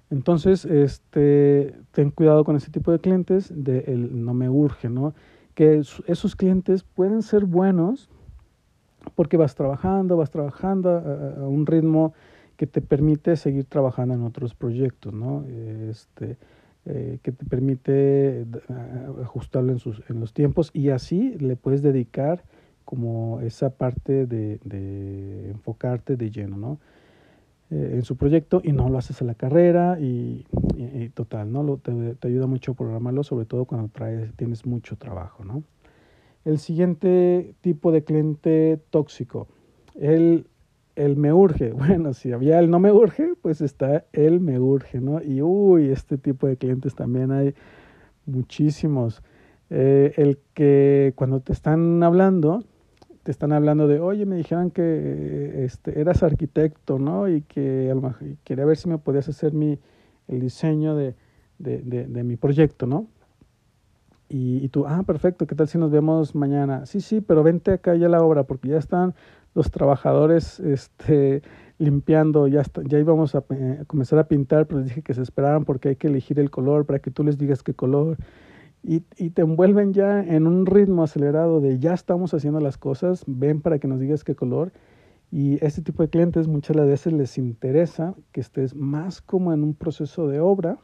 Entonces, 0.10 0.66
este, 0.66 1.76
ten 1.92 2.12
cuidado 2.12 2.44
con 2.44 2.56
ese 2.56 2.72
tipo 2.72 2.92
de 2.92 3.00
clientes, 3.00 3.52
de 3.56 3.80
el 3.88 4.24
no 4.24 4.34
me 4.34 4.50
urge, 4.50 4.90
¿no? 4.90 5.14
que 5.56 5.82
esos 6.08 6.36
clientes 6.36 6.84
pueden 6.84 7.22
ser 7.22 7.46
buenos 7.46 8.10
porque 9.14 9.38
vas 9.38 9.56
trabajando, 9.56 10.18
vas 10.18 10.32
trabajando 10.32 10.90
a, 10.90 11.48
un 11.48 11.66
ritmo 11.66 12.14
que 12.58 12.68
te 12.68 12.82
permite 12.82 13.36
seguir 13.36 13.66
trabajando 13.66 14.14
en 14.14 14.24
otros 14.24 14.56
proyectos, 14.56 15.14
¿no? 15.14 15.44
Este, 15.90 16.38
eh, 16.86 17.20
que 17.22 17.32
te 17.32 17.46
permite 17.46 18.46
ajustarlo 19.24 19.72
en, 19.72 19.80
sus, 19.80 20.04
en 20.10 20.20
los 20.20 20.34
tiempos 20.34 20.72
y 20.74 20.90
así 20.90 21.36
le 21.40 21.56
puedes 21.56 21.82
dedicar 21.82 22.44
como 22.86 23.42
esa 23.42 23.72
parte 23.72 24.26
de, 24.26 24.60
de 24.64 25.50
enfocarte 25.50 26.16
de 26.16 26.30
lleno, 26.32 26.58
¿no? 26.58 26.80
Eh, 27.72 27.94
en 27.96 28.04
su 28.04 28.16
proyecto 28.16 28.62
y 28.64 28.74
no 28.74 28.90
lo 28.90 29.00
haces 29.00 29.24
a 29.24 29.26
la 29.26 29.34
carrera 29.34 29.98
y, 30.00 30.46
total, 31.16 31.52
¿no? 31.52 31.64
Lo, 31.64 31.78
te, 31.78 31.92
ayuda 32.28 32.46
mucho 32.46 32.74
a 32.74 32.76
programarlo, 32.76 33.24
sobre 33.24 33.46
todo 33.46 33.66
cuando 33.66 33.88
traes, 33.88 34.32
tienes 34.36 34.68
mucho 34.68 34.98
trabajo, 34.98 35.44
¿no? 35.44 35.64
El 36.46 36.60
siguiente 36.60 37.56
tipo 37.62 37.92
de 37.92 38.04
cliente 38.04 38.80
tóxico, 38.90 39.48
el, 39.96 40.48
el 40.96 41.18
me 41.18 41.34
urge. 41.34 41.74
Bueno, 41.74 42.14
si 42.14 42.32
había 42.32 42.60
el 42.60 42.70
no 42.70 42.80
me 42.80 42.92
urge, 42.92 43.34
pues 43.42 43.62
está 43.62 44.06
el 44.14 44.40
me 44.40 44.60
urge, 44.60 45.02
¿no? 45.02 45.22
Y 45.22 45.42
uy, 45.42 45.90
este 45.90 46.18
tipo 46.18 46.48
de 46.48 46.58
clientes 46.58 46.96
también 46.96 47.32
hay 47.32 47.54
muchísimos. 48.26 49.22
Eh, 49.70 50.14
el 50.18 50.40
que 50.54 51.14
cuando 51.16 51.40
te 51.40 51.52
están 51.52 52.04
hablando, 52.04 52.64
te 53.24 53.32
están 53.32 53.52
hablando 53.52 53.88
de, 53.88 54.00
oye, 54.00 54.26
me 54.28 54.36
dijeron 54.36 54.70
que 54.70 55.66
este, 55.66 56.00
eras 56.00 56.22
arquitecto, 56.22 57.00
¿no? 57.00 57.28
Y 57.28 57.42
que 57.42 57.92
quería 58.44 58.66
ver 58.66 58.78
si 58.78 58.88
me 58.88 59.00
podías 59.00 59.28
hacer 59.28 59.54
mi, 59.54 59.80
el 60.28 60.40
diseño 60.40 60.96
de, 60.96 61.16
de, 61.58 61.82
de, 61.82 62.24
mi 62.24 62.36
proyecto, 62.38 62.86
¿no? 62.86 63.08
Y, 64.28 64.64
y, 64.64 64.70
tú, 64.70 64.86
ah, 64.88 65.04
perfecto, 65.04 65.46
¿qué 65.46 65.56
tal 65.56 65.68
si 65.68 65.78
nos 65.78 65.92
vemos 65.92 66.34
mañana? 66.34 66.86
Sí, 66.86 67.00
sí, 67.02 67.22
pero 67.22 67.44
vente 67.44 67.72
acá 67.72 67.96
ya 67.96 68.08
a 68.08 68.10
la 68.10 68.24
obra 68.24 68.44
porque 68.44 68.70
ya 68.70 68.78
están 68.78 69.14
los 69.54 69.72
trabajadores 69.72 70.60
este, 70.60 71.44
limpiando, 71.78 72.48
ya, 72.48 72.64
ya 72.86 73.00
íbamos 73.00 73.36
a, 73.36 73.44
eh, 73.52 73.84
comenzar 73.88 74.20
a 74.20 74.28
pintar, 74.28 74.66
pero 74.66 74.80
les 74.80 74.90
dije 74.90 75.02
que 75.02 75.14
se 75.14 75.22
esperaran 75.22 75.64
porque 75.64 75.90
hay 75.90 75.96
que 75.96 76.08
elegir 76.08 76.40
el 76.40 76.50
color 76.50 76.86
para 76.86 77.00
que 77.00 77.12
tú 77.12 77.24
les 77.24 77.38
digas 77.38 77.64
qué 77.64 77.74
color 77.74 78.18
y, 78.88 79.04
y, 79.18 79.32
te 79.32 79.42
envuelven 79.42 79.94
ya 79.94 80.22
en 80.22 80.46
un 80.46 80.66
ritmo 80.68 81.04
acelerado 81.04 81.60
de 81.60 81.80
ya 81.80 81.94
estamos 81.94 82.36
haciendo 82.36 82.60
las 82.60 82.78
cosas, 82.78 83.24
ven 83.26 83.62
para 83.62 83.80
que 83.80 83.88
nos 83.88 84.00
digas 84.00 84.24
qué 84.24 84.36
color. 84.36 84.72
Y 85.32 85.58
este 85.66 85.82
tipo 85.82 86.04
de 86.04 86.10
clientes 86.10 86.48
muchas 86.48 86.78
veces 86.78 87.12
les 87.12 87.38
interesa 87.40 88.14
que 88.32 88.42
estés 88.42 88.76
más 88.76 89.22
como 89.22 89.54
en 89.54 89.64
un 89.64 89.74
proceso 89.74 90.28
de 90.28 90.40
obra 90.40 90.78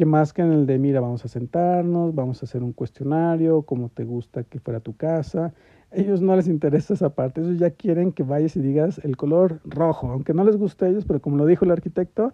que 0.00 0.06
más 0.06 0.32
que 0.32 0.40
en 0.40 0.50
el 0.50 0.64
de, 0.64 0.78
mira, 0.78 1.02
vamos 1.02 1.26
a 1.26 1.28
sentarnos, 1.28 2.14
vamos 2.14 2.42
a 2.42 2.46
hacer 2.46 2.62
un 2.62 2.72
cuestionario, 2.72 3.60
cómo 3.60 3.90
te 3.90 4.04
gusta 4.04 4.44
que 4.44 4.58
fuera 4.58 4.80
tu 4.80 4.96
casa. 4.96 5.52
Ellos 5.92 6.22
no 6.22 6.34
les 6.36 6.48
interesa 6.48 6.94
esa 6.94 7.10
parte, 7.10 7.42
ellos 7.42 7.58
ya 7.58 7.68
quieren 7.68 8.10
que 8.10 8.22
vayas 8.22 8.56
y 8.56 8.62
digas 8.62 8.98
el 9.04 9.18
color 9.18 9.60
rojo, 9.66 10.10
aunque 10.10 10.32
no 10.32 10.42
les 10.42 10.56
guste 10.56 10.86
a 10.86 10.88
ellos, 10.88 11.04
pero 11.04 11.20
como 11.20 11.36
lo 11.36 11.44
dijo 11.44 11.66
el 11.66 11.70
arquitecto, 11.70 12.32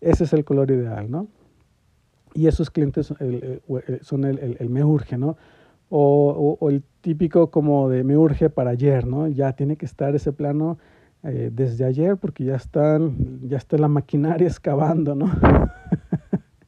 ese 0.00 0.22
es 0.22 0.32
el 0.32 0.44
color 0.44 0.70
ideal, 0.70 1.10
¿no? 1.10 1.26
y 2.34 2.46
esos 2.46 2.70
clientes 2.70 3.12
son 4.02 4.24
el, 4.24 4.56
el, 4.60 4.70
me 4.70 4.84
urge, 4.84 5.18
¿no? 5.18 5.36
O, 5.88 6.56
o, 6.60 6.70
el 6.70 6.84
típico 7.00 7.50
como 7.50 7.88
de 7.88 8.04
me 8.04 8.16
urge 8.16 8.48
para 8.48 8.70
ayer, 8.70 9.08
¿no? 9.08 9.26
Ya 9.26 9.54
tiene 9.54 9.76
que 9.76 9.86
estar 9.86 10.14
ese 10.14 10.30
plano 10.30 10.78
eh, 11.24 11.50
desde 11.52 11.84
ayer 11.84 12.16
porque 12.16 12.44
ya 12.44 12.54
están, 12.54 13.40
ya 13.48 13.56
está 13.56 13.76
la 13.76 13.88
maquinaria 13.88 14.46
excavando, 14.46 15.16
¿no? 15.16 15.32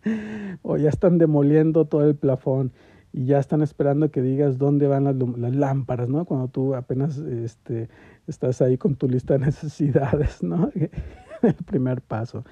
o 0.62 0.76
ya 0.76 0.88
están 0.88 1.18
demoliendo 1.18 1.86
todo 1.86 2.04
el 2.08 2.16
plafón 2.16 2.72
y 3.12 3.26
ya 3.26 3.38
están 3.38 3.62
esperando 3.62 4.10
que 4.10 4.22
digas 4.22 4.58
dónde 4.58 4.86
van 4.86 5.04
las, 5.04 5.16
las 5.16 5.54
lámparas, 5.54 6.08
¿no? 6.08 6.24
Cuando 6.24 6.48
tú 6.48 6.74
apenas 6.74 7.18
este, 7.18 7.88
estás 8.26 8.62
ahí 8.62 8.78
con 8.78 8.94
tu 8.94 9.08
lista 9.08 9.34
de 9.34 9.46
necesidades, 9.46 10.42
¿no? 10.42 10.70
el 11.42 11.54
primer 11.66 12.02
paso. 12.02 12.44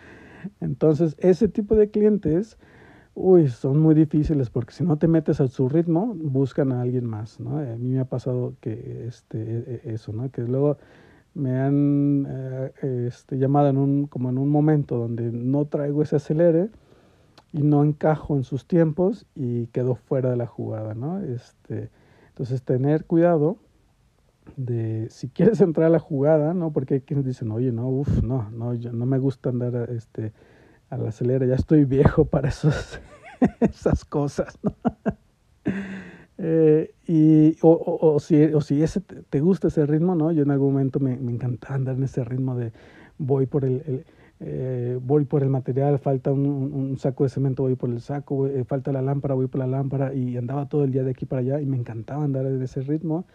Entonces, 0.61 1.17
ese 1.19 1.49
tipo 1.49 1.75
de 1.75 1.90
clientes 1.90 2.59
uy, 3.19 3.49
son 3.49 3.81
muy 3.81 3.95
difíciles 3.95 4.49
porque 4.49 4.73
si 4.73 4.85
no 4.85 4.97
te 4.97 5.09
metes 5.09 5.40
a 5.40 5.49
su 5.49 5.69
ritmo, 5.69 6.14
buscan 6.14 6.73
a 6.73 6.83
alguien 6.83 7.05
más, 7.05 7.40
¿no? 7.40 7.59
A 7.59 7.76
mí 7.76 7.90
me 7.90 8.00
ha 8.00 8.05
pasado 8.05 8.55
que 8.61 9.07
este, 9.09 9.38
e, 9.38 9.81
e, 9.85 9.95
eso, 9.95 10.12
¿no? 10.12 10.31
Que 10.31 10.43
luego 10.43 10.78
me 11.35 11.59
han 11.59 12.26
eh, 12.28 13.07
este, 13.09 13.37
llamado 13.38 13.69
en 13.69 13.76
un, 13.76 14.07
como 14.07 14.31
en 14.31 14.38
un 14.38 14.49
momento 14.49 14.99
donde 14.99 15.33
no 15.33 15.64
traigo 15.67 16.02
ese 16.02 16.17
acelere 16.17 16.71
y 17.52 17.62
no 17.62 17.83
encajo 17.83 18.37
en 18.37 18.45
sus 18.45 18.67
tiempos 18.67 19.26
y 19.35 19.67
quedo 19.69 19.95
fuera 19.95 20.31
de 20.31 20.37
la 20.37 20.47
jugada, 20.47 20.95
¿no? 20.95 21.21
Este, 21.21 21.90
entonces 22.28 22.62
tener 22.62 23.05
cuidado 23.05 23.57
de 24.57 25.09
si 25.11 25.28
quieres 25.28 25.61
entrar 25.61 25.87
a 25.87 25.90
la 25.90 25.99
jugada, 25.99 26.55
¿no? 26.55 26.73
Porque 26.73 26.95
hay 26.95 27.00
quienes 27.00 27.25
dicen, 27.25 27.50
oye, 27.50 27.73
no, 27.73 27.88
uff, 27.88 28.23
no, 28.23 28.50
no, 28.50 28.75
yo, 28.75 28.93
no 28.93 29.07
me 29.07 29.19
gusta 29.19 29.50
andar 29.50 29.90
este, 29.90 30.33
al 30.90 31.07
acelera, 31.07 31.47
ya 31.47 31.55
estoy 31.55 31.85
viejo 31.85 32.25
para 32.26 32.49
esos, 32.49 33.00
esas 33.61 34.05
cosas. 34.05 34.59
¿no? 34.62 34.75
eh, 36.38 36.95
y, 37.07 37.57
o, 37.62 37.99
o, 38.00 38.21
si, 38.21 38.43
o 38.45 38.61
si 38.61 38.83
ese 38.83 39.00
te, 39.00 39.40
gusta 39.40 39.69
ese 39.69 39.87
ritmo, 39.87 40.14
¿no? 40.14 40.33
Yo 40.33 40.43
en 40.43 40.50
algún 40.50 40.73
momento 40.75 41.00
me, 41.00 41.17
me 41.17 41.33
encantaba 41.33 41.75
andar 41.75 41.97
en 41.97 42.05
ese 42.05 42.25
ritmo 42.25 42.57
de 42.57 42.73
voy 43.19 43.47
por 43.47 43.64
el 43.64 44.05
eh, 44.40 44.99
voy 45.02 45.25
por 45.25 45.42
el 45.42 45.50
material, 45.50 45.99
falta 45.99 46.30
un, 46.33 46.47
un, 46.47 46.97
saco 46.99 47.25
de 47.25 47.30
cemento, 47.30 47.64
voy 47.64 47.75
por 47.75 47.90
el 47.90 48.00
saco, 48.00 48.47
eh, 48.47 48.64
falta 48.64 48.92
la 48.92 49.02
lámpara, 49.02 49.35
voy 49.35 49.49
por 49.49 49.59
la 49.59 49.66
lámpara 49.66 50.14
y 50.14 50.37
andaba 50.37 50.68
todo 50.68 50.85
el 50.85 50.92
día 50.92 51.02
de 51.02 51.11
aquí 51.11 51.26
para 51.26 51.40
allá 51.40 51.61
y 51.61 51.66
me 51.66 51.76
encantaba 51.76 52.25
andar 52.25 52.47
en 52.47 52.62
ese 52.62 52.83
ritmo. 52.83 53.26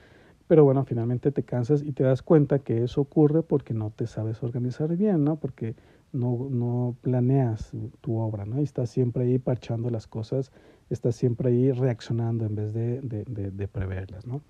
Pero 0.48 0.63
bueno, 0.63 0.83
finalmente 0.86 1.31
te 1.31 1.43
cansas 1.43 1.83
y 1.83 1.93
te 1.93 2.03
das 2.03 2.22
cuenta 2.22 2.60
que 2.60 2.83
eso 2.83 3.01
ocurre 3.01 3.43
porque 3.43 3.74
no 3.74 3.91
te 3.91 4.07
sabes 4.07 4.43
organizar 4.43 4.95
bien, 4.95 5.24
¿no? 5.24 5.38
Porque 5.38 5.75
no, 6.12 6.48
no 6.50 6.95
planeas 7.01 7.72
tu 8.01 8.17
obra, 8.17 8.45
¿no? 8.45 8.60
Y 8.60 8.63
estás 8.63 8.89
siempre 8.89 9.24
ahí 9.24 9.39
parchando 9.39 9.89
las 9.89 10.07
cosas, 10.07 10.51
estás 10.89 11.15
siempre 11.15 11.50
ahí 11.50 11.72
reaccionando 11.72 12.45
en 12.45 12.55
vez 12.55 12.74
de, 12.74 13.01
de, 13.01 13.51
de, 13.51 13.67
preverlas, 13.67 14.27
¿no? 14.27 14.41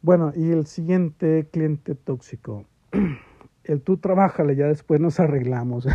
Bueno, 0.00 0.32
y 0.34 0.50
el 0.50 0.66
siguiente 0.66 1.48
cliente 1.50 1.94
tóxico. 1.94 2.64
El 3.68 3.82
tú 3.82 3.98
trabájale, 3.98 4.56
ya 4.56 4.66
después 4.66 5.00
nos 5.00 5.20
arreglamos. 5.20 5.86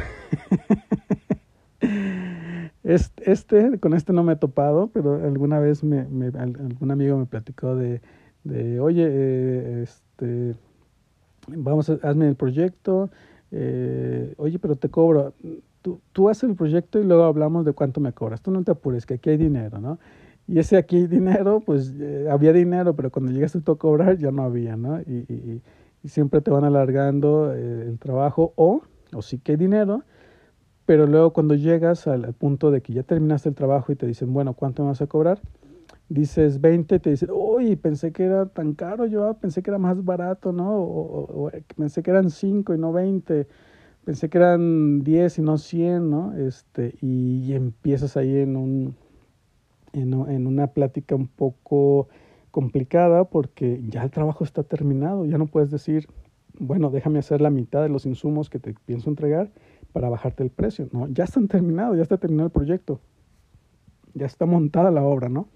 Este, 2.84 3.80
con 3.80 3.94
este 3.94 4.12
no 4.12 4.24
me 4.24 4.34
he 4.34 4.36
topado, 4.36 4.88
pero 4.88 5.16
alguna 5.16 5.58
vez 5.60 5.86
me, 5.86 6.04
me 6.06 6.28
algún 6.38 6.92
amigo 6.92 7.18
me 7.18 7.26
platicó 7.26 7.78
de, 7.78 8.02
de 8.44 8.82
oye, 8.82 9.08
eh, 9.10 9.84
este, 9.84 10.56
vamos, 11.48 11.90
hazme 11.90 12.28
el 12.28 12.36
proyecto, 12.36 13.10
eh, 13.52 14.34
oye, 14.36 14.60
pero 14.60 14.76
te 14.76 14.90
cobro, 14.90 15.34
tú, 15.82 16.02
tú 16.12 16.30
haces 16.30 16.50
el 16.50 16.56
proyecto 16.58 17.00
y 17.00 17.06
luego 17.06 17.24
hablamos 17.24 17.64
de 17.64 17.72
cuánto 17.72 18.02
me 18.02 18.12
cobras, 18.12 18.42
tú 18.42 18.52
no 18.52 18.64
te 18.64 18.72
apures, 18.72 19.06
que 19.06 19.14
aquí 19.14 19.30
hay 19.30 19.38
dinero, 19.38 19.80
¿no? 19.80 19.98
Y 20.46 20.60
ese 20.60 20.76
aquí 20.76 21.08
dinero, 21.08 21.62
pues 21.66 21.94
eh, 21.98 22.28
había 22.30 22.52
dinero, 22.52 22.96
pero 22.96 23.12
cuando 23.12 23.32
llegaste 23.32 23.62
tú 23.62 23.72
a 23.72 23.78
cobrar 23.78 24.18
ya 24.18 24.32
no 24.32 24.44
había, 24.44 24.76
¿no? 24.76 25.00
Y, 25.02 25.26
y, 25.30 25.62
y 26.04 26.10
siempre 26.10 26.42
te 26.42 26.52
van 26.52 26.66
alargando 26.66 27.54
eh, 27.54 27.86
el 27.88 27.98
trabajo 27.98 28.54
o, 28.56 28.82
o 29.14 29.22
sí 29.22 29.40
que 29.40 29.54
hay 29.54 29.58
dinero, 29.58 30.04
pero 30.86 31.08
luego 31.08 31.32
cuando 31.32 31.56
llegas 31.56 32.08
al, 32.08 32.34
punto 32.34 32.70
de 32.70 32.82
que 32.82 32.94
ya 32.94 33.04
terminaste 33.04 33.50
el 33.50 33.56
trabajo 33.56 33.92
y 33.92 33.96
te 33.96 34.06
dicen, 34.06 34.34
bueno, 34.34 34.54
¿cuánto 34.54 34.84
me 34.84 34.90
vas 34.90 35.02
a 35.02 35.08
cobrar? 35.08 35.40
Dices 36.10 36.60
20, 36.60 37.00
te 37.00 37.10
dicen, 37.12 37.30
uy, 37.32 37.78
pensé 37.78 38.12
que 38.12 38.26
era 38.26 38.48
tan 38.48 38.74
caro, 38.74 39.06
yo 39.06 39.34
pensé 39.36 39.64
que 39.64 39.72
era 39.72 39.78
más 39.80 40.04
barato, 40.04 40.52
¿no? 40.52 40.76
O, 40.76 41.46
o, 41.46 41.52
pensé 41.78 42.04
que 42.04 42.12
eran 42.12 42.30
5 42.30 42.74
y 42.74 42.78
no 42.78 42.92
20, 42.92 43.48
pensé 44.04 44.30
que 44.30 44.38
eran 44.38 45.04
10 45.04 45.40
y 45.40 45.42
no 45.42 45.58
100, 45.58 46.10
¿no? 46.10 46.36
Este, 46.36 46.96
y, 47.02 47.54
empiezas 47.54 48.18
ahí 48.18 48.36
en, 48.38 48.58
un, 48.58 48.96
en, 49.94 50.14
en 50.14 50.48
una 50.48 50.68
plática 50.68 51.16
un 51.16 51.28
poco 51.28 52.10
complicada 52.54 53.24
porque 53.24 53.82
ya 53.90 54.04
el 54.04 54.12
trabajo 54.12 54.44
está 54.44 54.62
terminado, 54.62 55.26
ya 55.26 55.40
no 55.40 55.48
puedes 55.48 55.72
decir, 55.72 56.08
bueno, 56.60 56.92
déjame 56.92 57.18
hacer 57.18 57.42
la 57.42 57.50
mitad 57.50 57.82
de 57.82 57.90
los 57.90 58.06
insumos 58.06 58.52
que 58.52 58.60
te 58.60 58.76
pienso 58.86 59.10
entregar 59.10 59.50
para 59.92 60.08
bajarte 60.08 60.44
el 60.44 60.52
precio, 60.52 60.88
¿no? 60.92 61.08
Ya 61.08 61.24
están 61.24 61.48
terminados, 61.48 61.98
ya 61.98 62.04
está 62.04 62.20
terminado 62.20 62.46
el 62.46 62.52
proyecto, 62.52 63.02
ya 64.14 64.28
está 64.28 64.46
montada 64.46 64.92
la 64.92 65.02
obra, 65.02 65.30
¿no? 65.30 65.48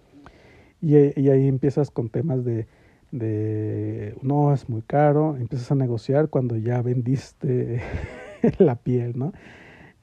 Y, 0.82 0.96
y 1.22 1.30
ahí 1.30 1.48
empiezas 1.48 1.92
con 1.92 2.10
temas 2.10 2.44
de, 2.44 2.66
de, 3.12 4.18
no, 4.24 4.52
es 4.52 4.68
muy 4.68 4.82
caro, 4.82 5.38
empiezas 5.38 5.72
a 5.72 5.76
negociar 5.76 6.30
cuando 6.30 6.56
ya 6.58 6.82
vendiste 6.82 7.80
la 8.58 8.76
piel, 8.76 9.20
¿no? 9.20 9.34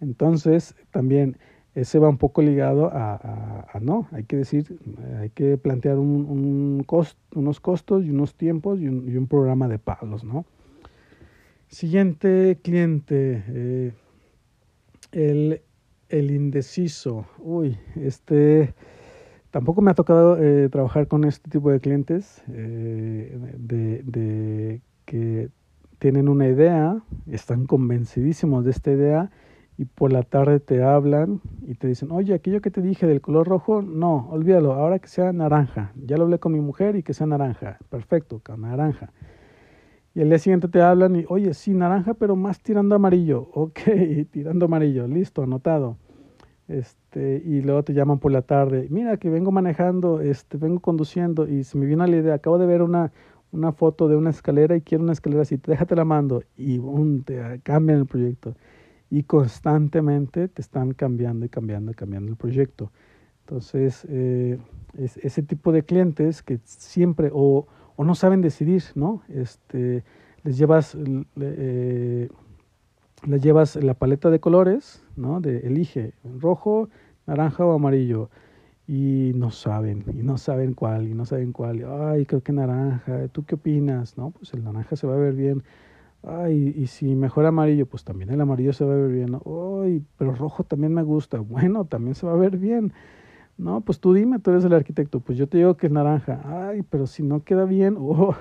Entonces, 0.01 0.77
también 0.93 1.39
ese 1.75 1.99
va 1.99 2.09
un 2.09 2.19
poco 2.19 2.43
ligado 2.43 2.93
a, 2.93 3.15
a, 3.15 3.67
a 3.73 3.81
no, 3.81 4.09
hay 4.13 4.25
que 4.25 4.37
decir, 4.37 4.79
hay 5.21 5.31
que 5.31 5.57
plantear 5.57 5.99
un, 5.99 6.27
un 6.27 6.85
cost, 6.85 7.19
unos 7.35 7.61
costos 7.61 8.05
y 8.05 8.11
unos 8.11 8.35
tiempos 8.35 8.81
y 8.81 8.89
un, 8.89 9.27
programa 9.27 9.69
de 9.69 9.79
pagos, 9.79 10.25
¿no? 10.25 10.45
Siguiente 11.69 12.59
cliente, 12.63 13.45
eh, 13.49 13.93
el, 15.13 15.63
el 16.09 16.31
indeciso. 16.31 17.27
Uy, 17.39 17.77
este 17.97 18.75
Tampoco 19.55 19.83
me 19.83 19.93
ha 19.93 19.95
tocado 19.95 20.37
eh, 20.37 20.69
trabajar 20.69 21.07
con 21.07 21.23
este 21.23 21.49
tipo 21.49 21.71
de 21.71 21.79
clientes 21.79 22.43
eh, 22.49 23.39
de, 23.57 24.03
de, 24.03 24.81
que 25.05 25.49
tienen 26.01 26.29
una 26.29 26.49
idea, 26.49 27.01
están 27.31 27.67
convencidísimos 27.67 28.65
de 28.65 28.73
esta 28.73 28.91
idea 28.91 29.31
y 29.77 29.87
por 29.87 30.13
la 30.13 30.23
tarde 30.23 30.61
te 30.61 30.83
hablan 30.83 31.41
y 31.67 31.75
te 31.75 31.89
dicen, 31.89 32.13
oye, 32.13 32.35
aquello 32.35 32.61
que 32.61 32.71
te 32.71 32.81
dije 32.81 33.07
del 33.07 33.21
color 33.21 33.49
rojo, 33.49 33.83
no, 33.83 34.29
olvídalo, 34.31 34.73
ahora 34.73 34.99
que 34.99 35.09
sea 35.09 35.33
naranja. 35.33 35.93
Ya 35.97 36.17
lo 36.17 36.25
hablé 36.25 36.39
con 36.39 36.53
mi 36.53 36.61
mujer 36.61 36.95
y 36.97 37.03
que 37.03 37.13
sea 37.13 37.27
naranja. 37.27 37.79
Perfecto, 37.89 38.41
naranja. 38.57 39.13
Y 40.15 40.21
el 40.21 40.29
día 40.29 40.39
siguiente 40.39 40.69
te 40.69 40.81
hablan 40.81 41.17
y, 41.17 41.25
oye, 41.29 41.55
sí, 41.55 41.75
naranja, 41.75 42.15
pero 42.15 42.37
más 42.37 42.61
tirando 42.61 42.95
amarillo. 42.95 43.51
Ok, 43.55 43.81
tirando 44.31 44.67
amarillo, 44.67 45.09
listo, 45.09 45.43
anotado. 45.43 45.97
Este, 46.69 47.43
y 47.45 47.61
luego 47.61 47.83
te 47.83 47.93
llaman 47.93 48.19
por 48.21 48.33
la 48.33 48.41
tarde, 48.41 48.87
mira 48.91 49.19
que 49.19 49.29
vengo 49.29 49.53
manejando, 49.53 50.23
este, 50.23 50.57
vengo 50.57 50.81
conduciendo 50.81 51.47
y 51.47 51.63
se 51.63 51.77
me 51.77 51.85
vino 51.85 52.07
la 52.07 52.17
idea, 52.17 52.35
acabo 52.35 52.57
de 52.57 52.65
ver 52.65 52.81
una, 52.81 53.13
una 53.53 53.73
foto 53.73 54.09
de 54.09 54.17
una 54.17 54.31
escalera 54.31 54.75
y 54.75 54.81
quiero 54.81 55.05
una 55.05 55.13
escalera 55.13 55.43
así, 55.43 55.59
déjate 55.59 55.95
la 55.95 56.07
mando 56.07 56.43
y 56.57 56.79
boom, 56.79 57.23
te 57.23 57.61
cambian 57.63 57.99
el 57.99 58.07
proyecto. 58.07 58.55
Y 59.15 59.23
constantemente 59.23 60.49
te 60.49 60.61
están 60.61 60.93
cambiando 60.93 61.47
y 61.47 61.49
cambiando 61.49 61.93
y 61.93 61.95
cambiando 61.95 62.33
el 62.33 62.37
proyecto. 62.37 62.91
Entonces, 63.43 64.05
eh, 64.11 64.59
es 64.99 65.19
ese 65.19 65.41
tipo 65.45 65.71
de 65.71 65.85
clientes 65.85 66.43
que 66.43 66.59
siempre 66.65 67.31
o, 67.33 67.69
o 67.95 68.05
no 68.05 68.17
saben 68.17 68.41
decidir, 68.41 68.83
¿no? 68.97 69.23
Este, 69.29 70.03
les 70.43 70.59
llevas, 70.59 70.97
eh, 71.41 72.29
les 73.25 73.41
llevas 73.41 73.77
la 73.77 73.95
paleta 73.95 74.31
de 74.31 74.41
colores, 74.41 75.01
¿no? 75.15 75.41
De 75.41 75.59
elige 75.59 76.15
rojo, 76.41 76.89
naranja 77.29 77.65
o 77.65 77.73
amarillo 77.73 78.31
y 78.89 79.31
no 79.37 79.53
saben, 79.53 80.05
y 80.09 80.25
no 80.25 80.39
saben 80.39 80.75
cuál, 80.75 81.07
y 81.07 81.15
no 81.15 81.25
saben 81.25 81.53
cuál. 81.53 81.85
Ay, 81.87 82.27
creo 82.27 82.43
que 82.43 82.53
naranja, 82.53 83.29
¿tú 83.29 83.45
qué 83.45 83.55
opinas? 83.55 84.19
No, 84.19 84.33
pues 84.33 84.53
el 84.55 84.65
naranja 84.65 84.97
se 84.97 85.07
va 85.07 85.15
a 85.15 85.19
ver 85.19 85.35
bien. 85.35 85.63
Ay, 86.27 86.75
y 86.77 86.87
si 86.87 87.15
mejor 87.15 87.45
amarillo, 87.45 87.87
pues 87.87 88.03
también 88.03 88.31
el 88.31 88.41
amarillo 88.41 88.73
se 88.73 88.85
va 88.85 88.95
a 88.95 88.97
ver 88.97 89.11
bien. 89.11 89.35
Ay, 89.35 90.03
pero 90.17 90.35
rojo 90.35 90.65
también 90.65 90.95
me 90.95 91.03
gusta. 91.03 91.39
Bueno, 91.41 91.85
también 91.85 92.15
se 92.15 92.27
va 92.27 92.33
a 92.33 92.37
ver 92.37 92.57
bien. 92.57 92.93
No, 93.59 93.83
pues 93.83 94.01
tú 94.01 94.15
dime, 94.15 94.39
tú 94.39 94.51
eres 94.51 94.65
el 94.65 94.73
arquitecto. 94.73 95.21
Pues 95.21 95.39
yo 95.39 95.47
te 95.49 95.59
digo 95.59 95.77
que 95.77 95.87
es 95.87 95.93
naranja. 95.93 96.41
Ay, 96.45 96.83
pero 96.89 97.07
si 97.07 97.23
no 97.23 97.45
queda 97.45 97.65
bien, 97.67 97.97
oh. 97.99 98.35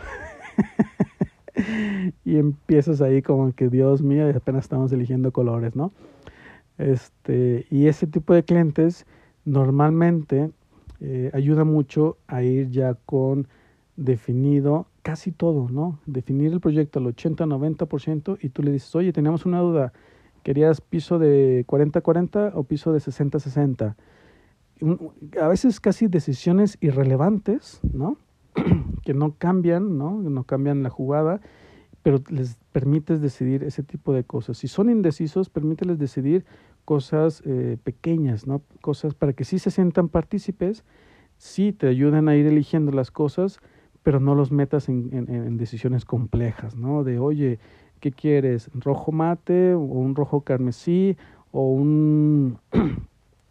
y 2.25 2.37
empiezas 2.37 3.01
ahí 3.01 3.21
como 3.21 3.51
que, 3.53 3.69
Dios 3.69 4.01
mío, 4.01 4.29
apenas 4.35 4.65
estamos 4.65 4.91
eligiendo 4.93 5.31
colores, 5.31 5.75
¿no? 5.75 5.91
Este, 6.77 7.67
y 7.69 7.87
ese 7.87 8.07
tipo 8.07 8.33
de 8.33 8.43
clientes 8.43 9.05
normalmente 9.45 10.51
eh, 11.01 11.29
ayuda 11.33 11.65
mucho 11.65 12.17
a 12.27 12.43
ir 12.43 12.69
ya 12.69 12.95
con 13.05 13.47
definido 13.95 14.87
casi 15.03 15.31
todo, 15.31 15.69
¿no? 15.69 15.99
Definir 16.05 16.51
el 16.51 16.61
proyecto 16.61 16.99
al 16.99 17.05
80-90% 17.05 18.37
y 18.41 18.49
tú 18.49 18.63
le 18.63 18.71
dices, 18.71 18.95
oye, 18.95 19.13
teníamos 19.13 19.45
una 19.45 19.59
duda, 19.59 19.93
¿querías 20.43 20.81
piso 20.81 21.19
de 21.19 21.65
40-40 21.67 22.53
o 22.55 22.63
piso 22.63 22.93
de 22.93 22.99
60-60? 22.99 23.95
A 25.41 25.47
veces 25.47 25.79
casi 25.79 26.07
decisiones 26.07 26.77
irrelevantes, 26.81 27.79
¿no? 27.83 28.17
que 29.03 29.13
no 29.13 29.35
cambian, 29.37 29.97
¿no? 29.97 30.17
No 30.21 30.43
cambian 30.45 30.83
la 30.83 30.89
jugada, 30.89 31.41
pero 32.01 32.21
les 32.29 32.55
permites 32.71 33.21
decidir 33.21 33.63
ese 33.63 33.83
tipo 33.83 34.13
de 34.13 34.23
cosas. 34.23 34.57
Si 34.57 34.67
son 34.67 34.89
indecisos, 34.89 35.49
permíteles 35.49 35.99
decidir 35.99 36.45
cosas 36.85 37.41
eh, 37.45 37.77
pequeñas, 37.83 38.47
¿no? 38.47 38.61
Cosas 38.81 39.13
para 39.13 39.33
que 39.33 39.43
sí 39.43 39.59
se 39.59 39.71
sientan 39.71 40.09
partícipes, 40.09 40.83
sí 41.37 41.73
te 41.73 41.87
ayuden 41.87 42.29
a 42.29 42.35
ir 42.35 42.45
eligiendo 42.45 42.91
las 42.91 43.11
cosas, 43.11 43.59
pero 44.03 44.19
no 44.19 44.35
los 44.35 44.51
metas 44.51 44.89
en, 44.89 45.09
en, 45.13 45.57
decisiones 45.57 46.05
complejas, 46.05 46.75
¿no? 46.75 47.03
De, 47.03 47.19
oye, 47.19 47.59
¿qué 48.01 48.11
quieres? 48.11 48.69
¿Rojo 48.73 49.13
mate 49.13 49.73
o 49.73 49.79
un 49.79 50.15
rojo 50.15 50.41
carmesí 50.41 51.17
o 51.51 51.71
un, 51.75 52.59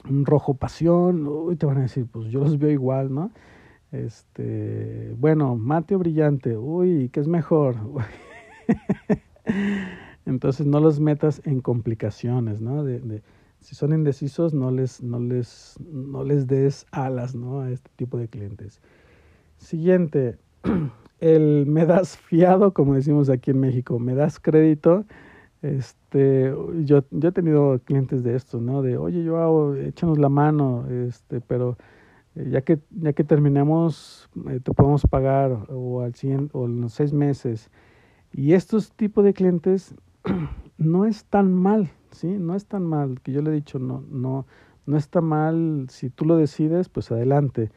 rojo 0.04 0.54
pasión? 0.54 1.26
Uy, 1.26 1.56
te 1.56 1.66
van 1.66 1.78
a 1.78 1.82
decir, 1.82 2.06
pues 2.10 2.30
yo 2.30 2.40
los 2.40 2.58
veo 2.58 2.70
igual, 2.70 3.12
¿no? 3.12 3.30
Este, 3.92 5.14
bueno, 5.18 5.56
mate 5.56 5.94
o 5.94 5.98
brillante, 5.98 6.56
uy, 6.56 7.08
¿qué 7.12 7.20
es 7.20 7.28
mejor? 7.28 7.76
Entonces 10.26 10.66
no 10.66 10.80
los 10.80 11.00
metas 11.00 11.40
en 11.44 11.60
complicaciones, 11.60 12.60
¿no? 12.60 12.84
De, 12.84 13.22
si 13.60 13.74
son 13.74 13.92
indecisos, 13.92 14.52
no 14.52 14.70
les, 14.70 15.02
no, 15.02 15.18
les, 15.18 15.76
no 15.80 16.24
les 16.24 16.46
des 16.46 16.86
alas, 16.90 17.34
¿no? 17.34 17.60
A 17.60 17.70
este 17.70 17.90
tipo 17.96 18.18
de 18.18 18.28
clientes. 18.28 18.80
Siguiente, 19.62 20.38
el 21.20 21.66
me 21.66 21.86
das 21.86 22.16
fiado, 22.16 22.72
como 22.72 22.94
decimos 22.94 23.30
aquí 23.30 23.50
en 23.50 23.60
México, 23.60 23.98
me 23.98 24.14
das 24.14 24.40
crédito. 24.40 25.04
Este, 25.62 26.52
yo, 26.84 27.04
yo 27.10 27.28
he 27.28 27.32
tenido 27.32 27.80
clientes 27.84 28.24
de 28.24 28.34
esto, 28.34 28.60
¿no? 28.60 28.82
De, 28.82 28.96
oye, 28.96 29.22
yo 29.22 29.38
hago, 29.38 29.74
échanos 29.76 30.18
la 30.18 30.28
mano, 30.28 30.86
este, 30.88 31.40
pero 31.40 31.76
eh, 32.34 32.48
ya 32.50 32.62
que, 32.62 32.80
ya 32.90 33.12
que 33.12 33.24
terminemos, 33.24 34.28
eh, 34.48 34.60
te 34.60 34.72
podemos 34.72 35.02
pagar 35.02 35.66
o 35.68 36.02
al 36.02 36.12
o 36.52 36.66
en 36.66 36.80
los 36.80 36.92
seis 36.92 37.12
meses. 37.12 37.70
Y 38.32 38.54
estos 38.54 38.92
tipos 38.92 39.24
de 39.24 39.34
clientes 39.34 39.94
no 40.78 41.04
es 41.04 41.24
tan 41.26 41.52
mal, 41.52 41.90
¿sí? 42.10 42.28
No 42.38 42.54
es 42.54 42.66
tan 42.66 42.84
mal, 42.84 43.20
que 43.20 43.32
yo 43.32 43.42
le 43.42 43.50
he 43.50 43.54
dicho, 43.54 43.78
no, 43.78 44.02
no, 44.10 44.46
no 44.86 44.96
está 44.96 45.20
mal, 45.20 45.86
si 45.90 46.10
tú 46.10 46.24
lo 46.24 46.36
decides, 46.36 46.88
pues 46.88 47.12
adelante, 47.12 47.70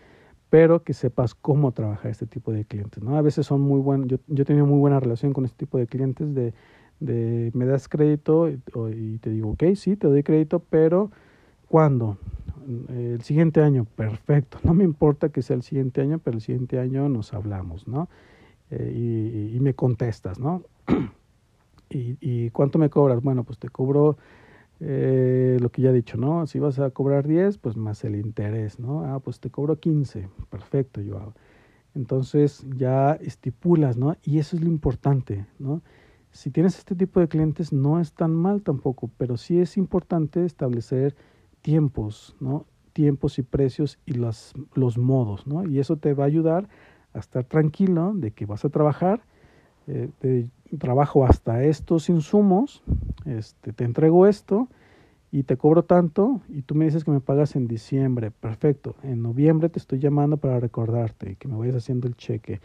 pero 0.55 0.83
que 0.83 0.93
sepas 0.93 1.35
cómo 1.35 1.73
trabajar 1.73 2.09
este 2.11 2.25
tipo 2.25 2.53
de 2.53 2.63
clientes, 2.63 3.03
¿no? 3.03 3.17
A 3.17 3.21
veces 3.21 3.45
son 3.45 3.59
muy 3.59 3.81
buenos, 3.81 4.07
yo, 4.07 4.19
yo 4.27 4.43
he 4.43 4.45
tenido 4.45 4.65
muy 4.65 4.79
buena 4.79 5.01
relación 5.01 5.33
con 5.33 5.43
este 5.43 5.57
tipo 5.57 5.77
de 5.77 5.85
clientes 5.85 6.33
de, 6.33 6.53
de 7.01 7.51
me 7.53 7.65
das 7.65 7.89
crédito 7.89 8.49
y, 8.49 8.61
y 8.93 9.17
te 9.17 9.31
digo, 9.31 9.49
ok, 9.49 9.63
sí, 9.75 9.97
te 9.97 10.07
doy 10.07 10.23
crédito, 10.23 10.61
pero 10.69 11.11
¿cuándo? 11.67 12.17
el 12.87 13.21
siguiente 13.21 13.59
año, 13.59 13.85
perfecto, 13.97 14.57
no 14.63 14.73
me 14.73 14.85
importa 14.85 15.27
que 15.27 15.41
sea 15.41 15.57
el 15.57 15.61
siguiente 15.61 15.99
año, 15.99 16.19
pero 16.19 16.37
el 16.37 16.41
siguiente 16.41 16.79
año 16.79 17.09
nos 17.09 17.33
hablamos, 17.33 17.85
¿no? 17.85 18.07
Eh, 18.71 19.51
y, 19.53 19.59
me 19.59 19.73
contestas, 19.73 20.39
¿no? 20.39 20.63
y, 21.89 22.15
¿Y 22.21 22.49
cuánto 22.51 22.79
me 22.79 22.89
cobras? 22.89 23.21
Bueno, 23.21 23.43
pues 23.43 23.59
te 23.59 23.67
cobro 23.67 24.15
eh, 24.79 25.57
lo 25.61 25.69
que 25.71 25.81
ya 25.81 25.89
he 25.89 25.93
dicho, 25.93 26.17
¿no? 26.17 26.45
Si 26.47 26.59
vas 26.59 26.79
a 26.79 26.89
cobrar 26.89 27.27
10, 27.27 27.57
pues 27.57 27.77
más 27.77 28.03
el 28.03 28.15
interés, 28.15 28.79
¿no? 28.79 29.05
Ah, 29.05 29.19
pues 29.19 29.39
te 29.39 29.49
cobro 29.49 29.79
15, 29.79 30.29
perfecto, 30.49 31.01
yo 31.01 31.17
hago. 31.17 31.33
Entonces 31.95 32.65
ya 32.75 33.13
estipulas, 33.13 33.97
¿no? 33.97 34.17
Y 34.23 34.39
eso 34.39 34.57
es 34.57 34.63
lo 34.63 34.67
importante, 34.67 35.45
¿no? 35.59 35.81
Si 36.31 36.51
tienes 36.51 36.77
este 36.77 36.95
tipo 36.95 37.21
de 37.21 37.29
clientes 37.29 37.71
no 37.71 38.01
es 38.01 38.13
tan 38.13 38.35
mal 38.35 38.61
tampoco, 38.61 39.09
pero 39.17 39.37
sí 39.37 39.59
es 39.59 39.77
importante 39.77 40.43
establecer 40.43 41.15
tiempos, 41.61 42.35
¿no? 42.41 42.65
Tiempos 42.91 43.39
y 43.39 43.43
precios 43.43 43.99
y 44.05 44.13
los, 44.13 44.53
los 44.73 44.97
modos, 44.97 45.47
¿no? 45.47 45.65
Y 45.65 45.79
eso 45.79 45.95
te 45.95 46.13
va 46.13 46.25
a 46.25 46.27
ayudar 46.27 46.67
a 47.13 47.19
estar 47.19 47.45
tranquilo 47.45 48.11
de 48.13 48.31
que 48.31 48.45
vas 48.45 48.65
a 48.65 48.69
trabajar, 48.69 49.21
eh, 49.87 50.47
trabajo 50.79 51.25
hasta 51.25 51.63
estos 51.63 52.09
insumos, 52.09 52.83
este, 53.25 53.73
te 53.73 53.83
entrego 53.83 54.27
esto 54.27 54.67
y 55.31 55.43
te 55.43 55.57
cobro 55.57 55.83
tanto 55.83 56.41
y 56.49 56.61
tú 56.61 56.75
me 56.75 56.85
dices 56.85 57.03
que 57.03 57.11
me 57.11 57.19
pagas 57.19 57.55
en 57.55 57.67
diciembre, 57.67 58.31
perfecto, 58.31 58.95
en 59.03 59.21
noviembre 59.21 59.69
te 59.69 59.79
estoy 59.79 59.99
llamando 59.99 60.37
para 60.37 60.59
recordarte 60.59 61.35
que 61.35 61.47
me 61.47 61.57
vayas 61.57 61.77
haciendo 61.77 62.07
el 62.07 62.15
cheque 62.15 62.61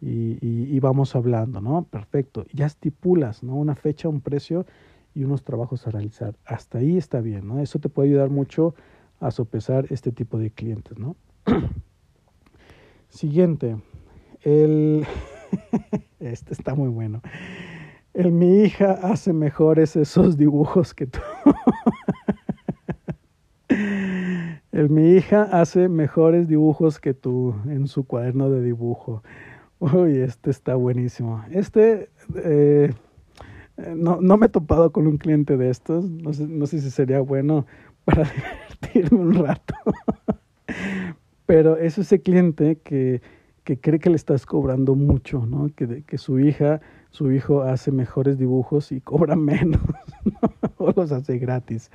y, 0.00 0.38
y, 0.40 0.74
y, 0.74 0.78
vamos 0.78 1.16
hablando, 1.16 1.60
¿no? 1.60 1.82
Perfecto, 1.82 2.44
ya 2.52 2.66
estipulas, 2.66 3.42
¿no? 3.42 3.56
Una 3.56 3.74
fecha, 3.74 4.08
un 4.08 4.20
precio 4.20 4.64
y 5.12 5.24
unos 5.24 5.42
trabajos 5.42 5.86
a 5.86 5.90
realizar. 5.90 6.36
Hasta 6.44 6.78
ahí 6.78 6.96
está 6.96 7.20
bien, 7.20 7.48
¿no? 7.48 7.58
Eso 7.58 7.80
te 7.80 7.88
puede 7.88 8.10
ayudar 8.10 8.30
mucho 8.30 8.76
a 9.18 9.32
sopesar 9.32 9.86
este 9.90 10.12
tipo 10.12 10.38
de 10.38 10.50
clientes, 10.52 10.96
¿no? 10.98 11.16
Siguiente, 13.08 13.76
el... 14.42 15.04
este 16.20 16.52
está 16.52 16.74
muy 16.74 16.88
bueno. 16.88 17.22
El 18.14 18.32
mi 18.32 18.62
hija 18.62 18.92
hace 19.02 19.32
mejores 19.32 19.96
esos 19.96 20.36
dibujos 20.36 20.94
que 20.94 21.06
tú. 21.06 21.20
el 24.72 24.90
mi 24.90 25.12
hija 25.12 25.42
hace 25.42 25.88
mejores 25.88 26.48
dibujos 26.48 27.00
que 27.00 27.14
tú 27.14 27.54
en 27.66 27.86
su 27.86 28.04
cuaderno 28.06 28.50
de 28.50 28.62
dibujo. 28.62 29.22
Uy, 29.78 30.18
este 30.18 30.50
está 30.50 30.74
buenísimo. 30.74 31.44
Este 31.50 32.10
eh, 32.42 32.92
no, 33.94 34.20
no 34.20 34.36
me 34.36 34.46
he 34.46 34.48
topado 34.48 34.90
con 34.90 35.06
un 35.06 35.18
cliente 35.18 35.56
de 35.56 35.70
estos. 35.70 36.04
No 36.04 36.32
sé, 36.32 36.46
no 36.48 36.66
sé 36.66 36.80
si 36.80 36.90
sería 36.90 37.20
bueno 37.20 37.66
para 38.04 38.24
divertirme 38.82 39.20
un 39.20 39.34
rato. 39.34 39.74
Pero 41.46 41.76
es 41.76 41.98
ese 41.98 42.20
cliente 42.20 42.78
que, 42.82 43.22
que 43.68 43.78
cree 43.78 43.98
que 43.98 44.08
le 44.08 44.16
estás 44.16 44.46
cobrando 44.46 44.94
mucho, 44.94 45.44
¿no? 45.44 45.68
Que, 45.76 46.02
que 46.02 46.16
su 46.16 46.40
hija, 46.40 46.80
su 47.10 47.30
hijo 47.32 47.60
hace 47.60 47.92
mejores 47.92 48.38
dibujos 48.38 48.92
y 48.92 49.02
cobra 49.02 49.36
menos, 49.52 49.82
o 50.78 50.90
los 50.96 51.12
hace 51.12 51.36
gratis, 51.36 51.90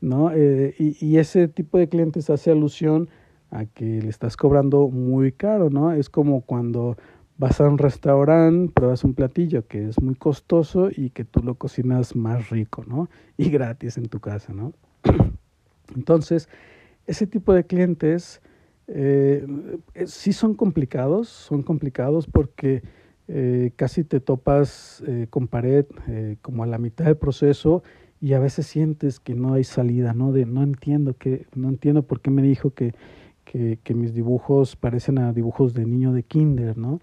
¿no? 0.00 0.30
Eh, 0.30 0.76
y, 0.78 1.04
y 1.04 1.18
ese 1.18 1.48
tipo 1.48 1.76
de 1.76 1.88
clientes 1.88 2.30
hace 2.30 2.52
alusión 2.52 3.08
a 3.50 3.64
que 3.64 4.00
le 4.00 4.08
estás 4.10 4.36
cobrando 4.36 4.86
muy 4.86 5.32
caro, 5.32 5.70
¿no? 5.70 5.90
Es 5.90 6.08
como 6.08 6.42
cuando 6.42 6.96
vas 7.36 7.60
a 7.60 7.68
un 7.68 7.78
restaurante, 7.78 8.72
pruebas 8.72 9.02
un 9.02 9.14
platillo 9.14 9.66
que 9.66 9.88
es 9.88 10.00
muy 10.00 10.14
costoso 10.14 10.88
y 10.88 11.10
que 11.10 11.24
tú 11.24 11.42
lo 11.42 11.56
cocinas 11.56 12.14
más 12.14 12.48
rico, 12.48 12.84
¿no? 12.86 13.08
Y 13.36 13.50
gratis 13.50 13.98
en 13.98 14.06
tu 14.06 14.20
casa, 14.20 14.52
¿no? 14.52 14.72
Entonces, 15.96 16.48
ese 17.08 17.26
tipo 17.26 17.52
de 17.54 17.64
clientes 17.64 18.40
eh, 18.94 19.46
eh, 19.94 20.06
sí 20.06 20.32
son 20.32 20.54
complicados, 20.54 21.28
son 21.28 21.62
complicados 21.62 22.26
porque 22.26 22.82
eh, 23.28 23.72
casi 23.76 24.04
te 24.04 24.20
topas 24.20 25.02
eh, 25.06 25.26
con 25.30 25.48
pared 25.48 25.86
eh, 26.08 26.36
como 26.42 26.64
a 26.64 26.66
la 26.66 26.78
mitad 26.78 27.06
del 27.06 27.16
proceso 27.16 27.82
y 28.20 28.34
a 28.34 28.38
veces 28.38 28.66
sientes 28.66 29.20
que 29.20 29.34
no 29.34 29.54
hay 29.54 29.64
salida, 29.64 30.12
¿no? 30.12 30.32
De 30.32 30.44
no 30.44 30.62
entiendo 30.62 31.14
que, 31.16 31.46
no 31.54 31.68
entiendo 31.68 32.02
por 32.02 32.20
qué 32.20 32.30
me 32.30 32.42
dijo 32.42 32.70
que, 32.70 32.94
que, 33.44 33.78
que 33.82 33.94
mis 33.94 34.14
dibujos 34.14 34.76
parecen 34.76 35.18
a 35.18 35.32
dibujos 35.32 35.74
de 35.74 35.86
niño 35.86 36.12
de 36.12 36.22
kinder, 36.22 36.76
¿no? 36.76 37.00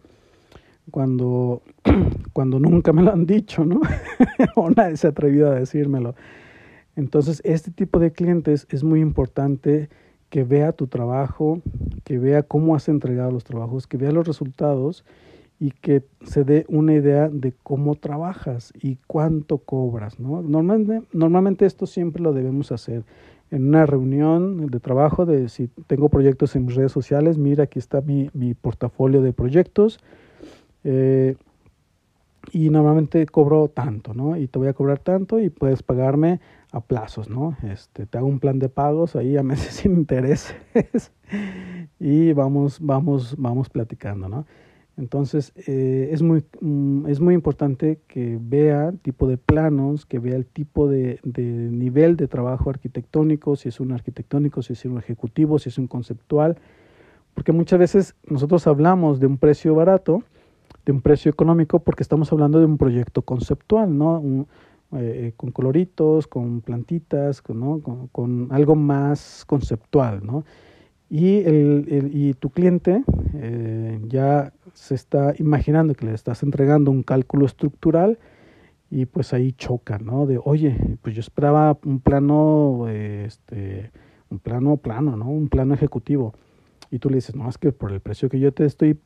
cuando, 0.89 1.62
cuando 2.34 2.60
nunca 2.60 2.93
me 2.93 3.04
lo 3.04 3.12
han 3.12 3.25
dicho, 3.25 3.63
¿no? 3.65 3.82
o 4.56 4.69
nadie 4.69 4.97
se 4.97 5.08
ha 5.08 5.12
atrevido 5.12 5.52
a 5.52 5.56
decírmelo. 5.56 6.15
Entonces, 6.95 7.41
este 7.45 7.71
tipo 7.71 7.99
de 7.99 8.12
clientes 8.12 8.67
es 8.69 8.84
muy 8.84 8.99
importante 8.99 9.89
que 10.30 10.44
vea 10.44 10.72
tu 10.72 10.88
trabajo, 10.88 11.62
que 12.04 12.18
vea 12.20 12.44
cómo 12.44 12.76
has 12.76 12.88
entregado 12.88 13.32
los 13.32 13.44
trabajos, 13.44 13.88
que 13.88 13.98
vea 13.98 14.12
los 14.12 14.28
resultados 14.28 15.04
y 15.60 15.72
que 15.72 16.04
se 16.24 16.44
dé 16.44 16.65
una 16.70 16.94
idea 16.94 17.30
de 17.30 17.54
cómo 17.63 17.96
trabajas 17.96 18.72
y 18.82 18.98
cuánto 19.08 19.58
cobras. 19.58 20.20
¿no? 20.20 20.42
Normalmente, 20.42 21.02
normalmente 21.12 21.65
esto 21.65 21.86
siempre 21.86 22.22
lo 22.22 22.34
debemos 22.34 22.72
hacer 22.72 23.04
en 23.52 23.68
una 23.68 23.86
reunión 23.86 24.68
de 24.68 24.80
trabajo 24.80 25.26
de 25.26 25.50
si 25.50 25.70
tengo 25.88 26.10
proyectos 26.10 26.56
en 26.56 26.65
mis 26.65 26.76
redes 26.76 26.92
sociales, 26.92 27.38
mira, 27.38 27.63
aquí 27.63 27.80
está 27.80 28.02
mi, 28.02 28.30
mi 28.34 28.54
portafolio 28.54 29.22
de 29.22 29.34
proyectos. 29.34 30.00
Eh, 30.84 31.36
y 32.52 32.70
normalmente 32.70 33.26
cobro 33.26 33.68
tanto, 33.68 34.13
¿no? 34.13 34.38
Y 34.38 34.48
te 34.48 34.60
voy 34.60 34.70
a 34.70 34.74
cobrar 34.74 35.00
tanto 35.00 35.39
y 35.39 35.50
puedes 35.50 35.84
pagarme 35.84 36.39
a 36.72 36.82
plazos, 36.82 37.30
¿no? 37.30 37.58
Este, 37.64 38.06
te 38.06 38.18
hago 38.18 38.28
un 38.28 38.40
plan 38.40 38.60
de 38.60 38.70
pagos 38.70 39.16
ahí 39.16 39.38
a 39.38 39.44
meses 39.44 39.76
sin 39.76 39.94
intereses 39.94 40.56
y 42.00 42.34
vamos, 42.34 42.80
vamos, 42.82 43.36
vamos 43.38 43.70
platicando, 43.70 44.30
¿no? 44.30 44.46
Entonces 44.98 45.54
eh, 45.56 46.10
es, 46.12 46.22
muy, 46.22 46.44
mm, 46.60 47.08
es 47.08 47.22
muy 47.22 47.34
importante 47.34 48.00
que 48.08 48.38
vea 48.42 48.90
el 48.90 49.00
tipo 49.00 49.28
de 49.28 49.38
planos, 49.38 50.06
que 50.06 50.20
vea 50.20 50.36
el 50.36 50.46
tipo 50.46 50.90
de, 50.90 51.20
de, 51.24 51.42
nivel 51.44 52.18
de 52.18 52.28
trabajo 52.28 52.70
arquitectónico, 52.70 53.56
si 53.56 53.70
es 53.70 53.80
un 53.80 53.94
arquitectónico, 53.94 54.62
si 54.62 54.74
es 54.74 54.84
un 54.84 54.98
ejecutivo, 54.98 55.58
si 55.58 55.70
es 55.70 55.78
un 55.78 55.88
conceptual, 55.88 56.58
porque 57.34 57.54
muchas 57.54 57.80
veces 57.80 58.16
nosotros 58.28 58.68
hablamos 58.68 59.22
de 59.22 59.28
un 59.28 59.38
precio 59.38 59.74
barato, 59.74 60.24
de 60.86 60.92
un 60.92 61.02
precio 61.02 61.32
económico, 61.32 61.80
porque 61.80 62.04
estamos 62.04 62.34
hablando 62.34 62.60
de 62.60 62.66
un 62.66 62.78
proyecto 62.78 63.22
conceptual, 63.22 63.98
¿no? 63.98 64.48
Eh, 64.91 65.34
con 65.38 65.52
coloritos, 65.52 66.28
con 66.28 66.62
plantitas, 66.62 67.41
con, 67.41 67.60
¿no? 67.60 68.10
con, 68.12 68.47
algo 68.52 68.75
más 68.75 69.45
conceptual, 69.45 70.25
¿no? 70.25 70.45
Y, 71.12 71.38
el, 71.39 72.10
y 72.12 72.34
tu 72.34 72.49
cliente 72.49 73.04
eh, 73.36 73.99
ya 74.08 74.54
se 74.73 74.95
está 74.95 75.34
imaginando 75.38 75.93
que 75.93 76.06
le 76.06 76.13
estás 76.13 76.43
entregando 76.43 76.91
un 76.91 77.04
cálculo 77.04 77.45
estructural 77.45 78.19
y 78.91 79.06
pues 79.06 79.34
ahí 79.34 79.52
choca, 79.54 79.99
¿no? 79.99 80.25
De, 80.25 80.39
oye, 80.43 80.75
pues 81.02 81.15
yo 81.15 81.19
esperaba 81.19 81.78
un 81.86 81.99
plano, 81.99 82.88
este, 82.89 83.91
un 84.30 84.39
plano 84.39 84.78
plano, 84.78 85.15
¿no? 85.15 85.30
Un 85.30 85.49
plano 85.49 85.73
ejecutivo. 85.73 86.34
Y 86.89 86.99
tú 86.99 87.10
le 87.10 87.17
dices, 87.17 87.36
no, 87.36 87.47
es 87.47 87.58
que 87.58 87.71
por 87.71 87.91
el 87.91 87.99
precio 87.99 88.30
que 88.30 88.39
yo 88.39 88.52
te 88.52 88.65
estoy 88.65 88.99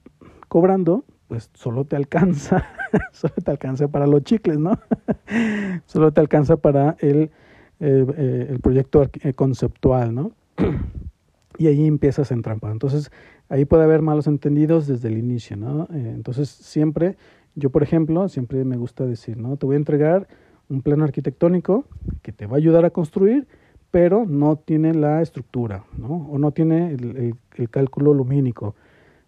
cobrando, 0.48 1.04
pues 1.28 1.50
solo 1.54 1.86
te 1.86 1.96
alcanza, 1.96 2.66
solo 3.12 3.34
te 3.44 3.52
alcanza 3.52 3.88
para 3.88 4.08
los 4.08 4.24
chicles, 4.24 4.60
¿no? 4.60 4.80
solo 5.86 6.12
te 6.12 6.22
alcanza 6.22 6.58
para 6.58 6.96
el, 7.00 7.32
eh, 7.80 8.06
eh, 8.18 8.48
el 8.50 8.60
proyecto 8.60 9.10
eh, 9.22 9.34
conceptual, 9.34 10.14
¿no? 10.14 10.32
y 11.58 11.68
ahí 11.68 11.86
empiezas 11.88 12.32
a 12.32 12.34
entrampar. 12.34 12.72
Entonces, 12.72 13.12
ahí 13.50 13.66
puede 13.66 13.84
haber 13.84 14.02
malos 14.02 14.28
entendidos 14.28 14.88
desde 14.88 15.08
el 15.08 15.18
inicio, 15.18 15.58
¿no? 15.58 15.88
entonces, 15.92 16.50
siempre, 16.50 17.18
yo 17.56 17.70
por 17.70 17.84
ejemplo, 17.84 18.28
siempre 18.30 18.64
me 18.64 18.78
gusta 18.78 19.06
decir, 19.06 19.38
¿no? 19.38 19.58
Te 19.58 19.66
voy 19.66 19.76
a 19.76 19.78
entregar 19.78 20.28
un 20.70 20.82
plano 20.82 21.04
arquitectónico 21.04 21.86
que 22.22 22.32
te 22.32 22.48
va 22.48 22.56
a 22.56 22.58
ayudar 22.58 22.86
a 22.86 22.90
construir, 22.90 23.48
pero 23.92 24.26
no 24.26 24.56
tiene 24.56 24.96
la 24.96 25.22
estructura, 25.22 25.84
¿no? 25.98 26.28
O 26.32 26.40
no 26.40 26.52
tiene 26.52 26.94
el, 26.94 27.18
el, 27.18 27.36
el 27.58 27.70
cálculo 27.70 28.14
lumínico 28.14 28.76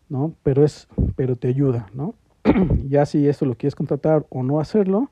¿no? 0.09 0.33
Pero, 0.43 0.63
es, 0.63 0.87
pero 1.15 1.35
te 1.35 1.47
ayuda, 1.47 1.87
¿no? 1.93 2.15
ya 2.87 3.05
si 3.05 3.27
esto 3.27 3.45
lo 3.45 3.55
quieres 3.55 3.75
contratar 3.75 4.25
o 4.29 4.43
no 4.43 4.59
hacerlo, 4.59 5.09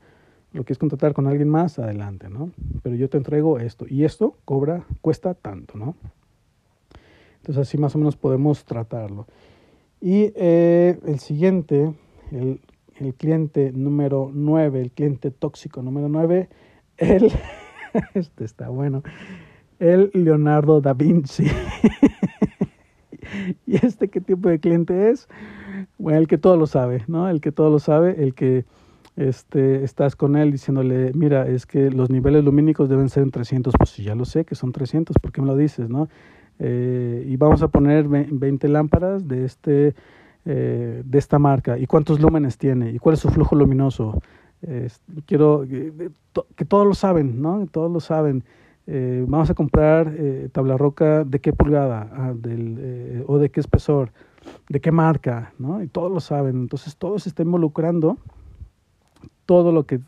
lo 0.52 0.64
quieres 0.64 0.78
contratar 0.78 1.14
con 1.14 1.26
alguien 1.26 1.48
más, 1.48 1.78
adelante, 1.78 2.28
¿no? 2.28 2.52
Pero 2.82 2.94
yo 2.94 3.08
te 3.08 3.16
entrego 3.16 3.58
esto 3.58 3.86
y 3.88 4.04
esto 4.04 4.36
cobra, 4.44 4.84
cuesta 5.00 5.34
tanto, 5.34 5.76
¿no? 5.76 5.96
Entonces 7.38 7.68
así 7.68 7.76
más 7.76 7.94
o 7.94 7.98
menos 7.98 8.16
podemos 8.16 8.64
tratarlo. 8.64 9.26
Y 10.00 10.32
eh, 10.36 10.98
el 11.06 11.18
siguiente, 11.18 11.92
el, 12.30 12.60
el, 12.96 13.14
cliente 13.14 13.72
número 13.72 14.30
9, 14.32 14.80
el 14.80 14.90
cliente 14.92 15.30
tóxico 15.30 15.82
número 15.82 16.08
9, 16.08 16.48
el, 16.98 17.32
este 18.14 18.44
está 18.44 18.68
bueno, 18.68 19.02
el 19.78 20.10
Leonardo 20.14 20.80
da 20.80 20.94
Vinci. 20.94 21.46
¿Y 23.66 23.84
este 23.84 24.08
qué 24.08 24.20
tipo 24.20 24.48
de 24.48 24.58
cliente 24.58 25.10
es? 25.10 25.28
Bueno, 25.98 26.18
el 26.18 26.28
que 26.28 26.38
todo 26.38 26.56
lo 26.56 26.66
sabe, 26.66 27.04
¿no? 27.06 27.28
El 27.28 27.40
que 27.40 27.52
todo 27.52 27.70
lo 27.70 27.78
sabe, 27.78 28.22
el 28.22 28.34
que 28.34 28.64
este, 29.16 29.84
estás 29.84 30.16
con 30.16 30.36
él 30.36 30.50
diciéndole, 30.50 31.12
mira, 31.14 31.46
es 31.46 31.66
que 31.66 31.90
los 31.90 32.10
niveles 32.10 32.44
lumínicos 32.44 32.88
deben 32.88 33.08
ser 33.08 33.22
en 33.22 33.30
300, 33.30 33.74
pues 33.78 33.96
ya 33.96 34.14
lo 34.14 34.24
sé 34.24 34.44
que 34.44 34.54
son 34.54 34.72
300, 34.72 35.16
¿por 35.18 35.32
qué 35.32 35.40
me 35.40 35.46
lo 35.46 35.56
dices, 35.56 35.88
no? 35.88 36.08
Eh, 36.58 37.24
y 37.26 37.36
vamos 37.36 37.62
a 37.62 37.68
poner 37.68 38.06
20 38.08 38.68
lámparas 38.68 39.26
de, 39.26 39.44
este, 39.44 39.94
eh, 40.44 41.02
de 41.04 41.18
esta 41.18 41.38
marca. 41.38 41.78
¿Y 41.78 41.86
cuántos 41.86 42.20
lúmenes 42.20 42.58
tiene? 42.58 42.90
¿Y 42.90 42.98
cuál 42.98 43.14
es 43.14 43.20
su 43.20 43.28
flujo 43.30 43.56
luminoso? 43.56 44.20
Eh, 44.62 44.88
quiero 45.26 45.66
que, 45.68 46.10
que 46.56 46.64
todos 46.64 46.86
lo 46.86 46.94
saben, 46.94 47.42
¿no? 47.42 47.66
Todos 47.70 47.90
lo 47.90 48.00
saben. 48.00 48.44
Eh, 48.86 49.24
vamos 49.26 49.48
a 49.48 49.54
comprar 49.54 50.14
eh, 50.16 50.50
tabla 50.52 50.76
roca 50.76 51.24
de 51.24 51.40
qué 51.40 51.54
pulgada 51.54 52.10
ah, 52.12 52.32
del, 52.34 52.76
eh, 52.78 53.24
o 53.26 53.38
de 53.38 53.50
qué 53.50 53.60
espesor, 53.60 54.12
de 54.68 54.80
qué 54.80 54.92
marca, 54.92 55.54
¿no? 55.58 55.82
Y 55.82 55.88
todos 55.88 56.12
lo 56.12 56.20
saben. 56.20 56.56
Entonces 56.56 56.96
todo 56.96 57.18
se 57.18 57.30
está 57.30 57.42
involucrando, 57.42 58.18
todo 59.46 59.72
lo 59.72 59.84
que, 59.84 60.00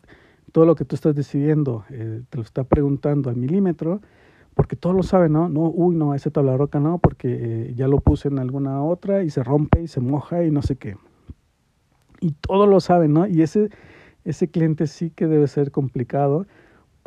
todo 0.51 0.65
lo 0.65 0.75
que 0.75 0.85
tú 0.85 0.95
estás 0.95 1.15
decidiendo 1.15 1.85
eh, 1.89 2.21
te 2.29 2.37
lo 2.37 2.43
está 2.43 2.63
preguntando 2.63 3.31
al 3.31 3.35
milímetro, 3.35 4.01
porque 4.53 4.75
todos 4.75 4.95
lo 4.95 5.03
saben, 5.03 5.33
¿no? 5.33 5.49
No, 5.49 5.69
uy, 5.69 5.95
no, 5.95 6.13
esa 6.13 6.29
tabla 6.29 6.55
roca 6.55 6.79
no, 6.79 6.99
porque 6.99 7.73
ya 7.75 7.87
lo 7.87 7.99
puse 7.99 8.27
en 8.27 8.39
alguna 8.39 8.83
otra 8.83 9.23
y 9.23 9.29
se 9.29 9.43
rompe 9.43 9.81
y 9.81 9.87
se 9.87 10.01
moja 10.01 10.43
y 10.43 10.51
no 10.51 10.61
sé 10.61 10.75
qué. 10.75 10.97
Y 12.21 12.31
todos 12.31 12.67
lo 12.67 12.79
saben, 12.79 13.13
¿no? 13.13 13.27
Y 13.27 13.43
ese, 13.43 13.69
ese 14.23 14.49
cliente 14.49 14.87
sí 14.87 15.11
que 15.11 15.27
debe 15.27 15.47
ser 15.47 15.71
complicado 15.71 16.47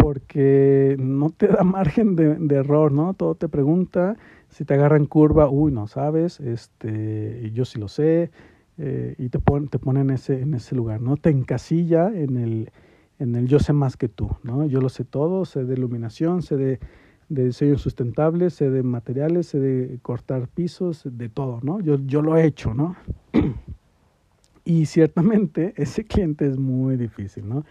porque 0.01 0.97
no 0.99 1.31
te 1.31 1.49
da 1.49 1.63
margen 1.65 2.17
de, 2.17 2.55
error, 2.55 2.93
¿no? 2.93 3.15
Todo 3.15 3.35
te 3.35 3.49
pregunta, 3.49 4.17
si 4.49 4.65
te 4.65 4.75
agarra 4.75 4.97
en 4.97 5.07
curva, 5.07 5.49
uy, 5.49 5.73
no 5.73 5.87
sabes, 5.87 6.41
este, 6.41 7.51
yo 7.53 7.65
sí 7.65 7.79
lo 7.79 7.89
sé, 7.89 8.31
eh, 8.79 9.15
y 9.19 9.29
te 9.29 9.39
pone, 9.39 9.69
te 9.69 9.79
pone 9.79 10.01
en, 10.01 10.11
ese, 10.11 10.41
en 10.41 10.55
ese 10.55 10.75
lugar, 10.75 11.01
¿no? 11.01 11.17
Te 11.17 11.31
encasilla 11.31 12.09
en 12.09 12.37
el, 12.37 12.71
en 13.19 13.37
el 13.37 13.47
yo 13.47 13.59
sé 13.59 13.73
más 13.73 13.97
que 13.97 14.09
tú, 14.09 14.31
¿no? 14.43 14.67
Yo 14.67 14.81
lo 14.81 14.89
sé 14.89 15.05
todo, 15.05 15.45
sé 15.45 15.65
de 15.65 15.75
iluminación, 15.75 16.43
sé 16.43 16.57
de, 16.57 16.81
de 17.29 17.45
diseño 17.45 17.79
sustentable, 17.79 18.51
sé 18.51 18.71
de 18.71 18.83
materiales, 18.83 19.47
sé 19.47 19.61
de 19.61 19.99
cortar 20.03 20.49
pisos, 20.49 21.03
de 21.05 21.29
todo, 21.29 21.61
¿no? 21.63 21.81
Yo, 21.81 21.99
yo 22.07 22.23
lo 22.23 22.37
he 22.37 22.45
hecho, 22.45 22.75
¿no? 22.75 22.97
y 24.65 24.87
ciertamente 24.87 25.75
ese 25.83 26.05
cliente 26.05 26.47
es 26.47 26.59
muy 26.59 26.97
difícil, 26.97 27.49
¿no? 27.49 27.65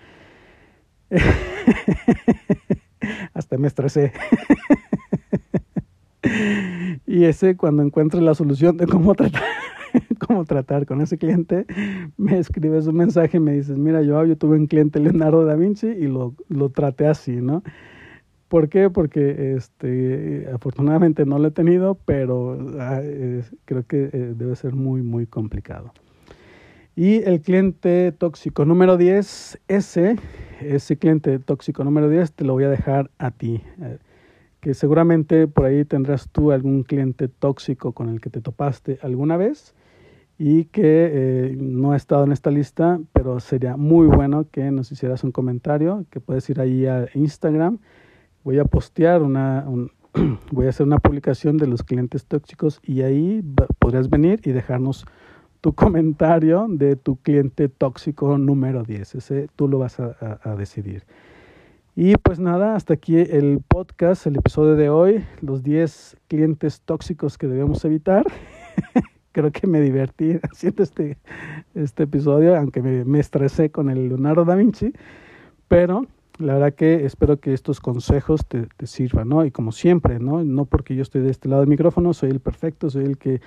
Hasta 3.34 3.58
me 3.58 3.68
estresé. 3.68 4.12
y 7.08 7.24
ese 7.26 7.56
cuando 7.56 7.84
encuentres 7.84 8.22
la 8.22 8.36
solución 8.36 8.78
de 8.78 8.88
cómo 8.88 9.16
tratar, 9.16 9.44
cómo 10.20 10.46
tratar 10.46 10.86
con 10.86 11.02
ese 11.02 11.18
cliente, 11.18 11.66
me 12.18 12.38
escribes 12.38 12.88
un 12.88 12.96
mensaje 12.98 13.38
y 13.38 13.40
me 13.40 13.54
dices, 13.54 13.78
mira, 13.78 14.02
yo, 14.02 14.24
yo 14.26 14.38
tuve 14.38 14.58
un 14.58 14.68
cliente 14.68 15.00
Leonardo 15.00 15.46
da 15.46 15.56
Vinci 15.56 15.88
y 15.88 16.08
lo, 16.08 16.36
lo 16.48 16.70
traté 16.70 17.08
así, 17.08 17.38
¿no? 17.38 17.64
¿Por 18.48 18.68
qué? 18.68 18.90
Porque 18.90 19.54
este, 19.56 20.50
afortunadamente 20.54 21.24
no 21.26 21.38
lo 21.38 21.50
he 21.50 21.52
tenido, 21.52 22.00
pero 22.06 22.58
eh, 23.04 23.44
creo 23.66 23.86
que 23.86 24.10
eh, 24.12 24.34
debe 24.36 24.56
ser 24.56 24.74
muy, 24.74 25.04
muy 25.04 25.28
complicado. 25.28 25.94
Y 27.00 27.24
el 27.24 27.40
cliente 27.40 28.12
tóxico 28.12 28.66
número 28.66 28.98
10, 28.98 29.62
ese, 29.70 30.18
ese 30.60 30.98
cliente 30.98 31.40
tóxico 31.40 31.86
número 31.86 32.10
10 32.10 32.34
te 32.34 32.44
lo 32.44 32.52
voy 32.52 32.66
a 32.66 32.70
dejar 32.70 33.10
a 33.18 33.32
ti. 33.32 33.64
Eh, 33.82 34.00
que 34.60 34.74
seguramente 34.74 35.48
por 35.48 35.64
ahí 35.64 35.86
tendrás 35.86 36.28
tú 36.28 36.52
algún 36.52 36.84
cliente 36.84 37.30
tóxico 37.30 37.94
con 37.94 38.10
el 38.10 38.20
que 38.20 38.30
te 38.30 38.42
topaste 38.42 39.00
alguna 39.02 39.38
vez 39.38 39.74
y 40.38 40.66
que 40.66 40.82
eh, 40.84 41.58
no 41.58 41.94
ha 41.94 41.96
estado 41.96 42.26
en 42.26 42.34
esta 42.34 42.52
lista, 42.52 43.00
pero 43.14 43.40
sería 43.40 43.78
muy 43.78 44.08
bueno 44.08 44.48
que 44.52 44.70
nos 44.70 44.92
hicieras 44.92 45.24
un 45.24 45.32
comentario, 45.32 46.04
que 46.10 46.20
puedes 46.20 46.50
ir 46.50 46.60
ahí 46.60 46.86
a 46.86 47.08
Instagram. 47.14 47.80
Voy 48.44 48.60
a 48.60 48.66
postear 48.66 49.22
una, 49.22 49.64
un, 49.70 49.94
voy 50.52 50.66
a 50.66 50.70
hacer 50.70 50.86
una 50.86 50.98
publicación 50.98 51.56
de 51.56 51.68
los 51.68 51.82
clientes 51.82 52.26
tóxicos 52.26 52.82
y 52.84 53.04
ahí 53.04 53.42
podrías 53.80 54.10
venir 54.10 54.42
y 54.44 54.52
dejarnos 54.52 55.06
tu 55.62 55.74
comentario 55.74 56.68
de 56.70 56.96
tu 56.96 57.18
cliente 57.18 57.68
tóxico 57.70 58.38
número 58.38 58.84
10. 58.84 59.16
Ese 59.16 59.50
tú 59.56 59.68
lo 59.68 59.80
vas 59.80 60.00
a, 60.00 60.56
decidir. 60.58 61.04
Y 61.96 62.16
pues 62.16 62.40
nada, 62.40 62.76
hasta 62.76 62.94
aquí 62.94 63.18
el 63.18 63.62
podcast, 63.68 64.26
el 64.26 64.38
episodio 64.38 64.76
de 64.76 64.90
hoy, 64.90 65.26
los 65.42 65.64
10 65.64 66.18
clientes 66.28 66.82
tóxicos 66.82 67.38
que 67.38 67.48
debemos 67.48 67.84
evitar. 67.84 68.26
Creo 69.34 69.52
que 69.52 69.68
me 69.68 69.82
divertí 69.82 70.40
haciendo 70.52 70.84
este, 70.84 71.18
este 71.76 72.04
episodio, 72.04 72.56
aunque 72.58 72.82
me, 72.82 73.04
me 73.04 73.20
estresé 73.20 73.70
con 73.70 73.90
el 73.90 74.08
Leonardo 74.08 74.46
da 74.46 74.56
Vinci, 74.56 74.94
pero 75.68 76.06
La 76.40 76.54
verdad 76.54 76.74
que 76.74 77.06
espero 77.06 77.38
que 77.38 77.54
estos 77.54 77.82
consejos 77.82 78.46
te, 78.48 78.68
te, 78.78 78.88
sirvan, 78.88 79.28
¿no? 79.28 79.44
Y 79.44 79.52
como 79.52 79.74
siempre, 79.74 80.20
¿no? 80.20 80.42
No 80.46 80.64
porque 80.64 80.96
yo 80.96 81.02
estoy 81.02 81.22
de 81.22 81.32
este 81.32 81.50
lado 81.50 81.64
del 81.64 81.70
micrófono, 81.70 82.14
soy 82.14 82.30
el 82.30 82.40
perfecto, 82.40 82.90
soy 82.90 83.04
el 83.04 83.18
que 83.18 83.42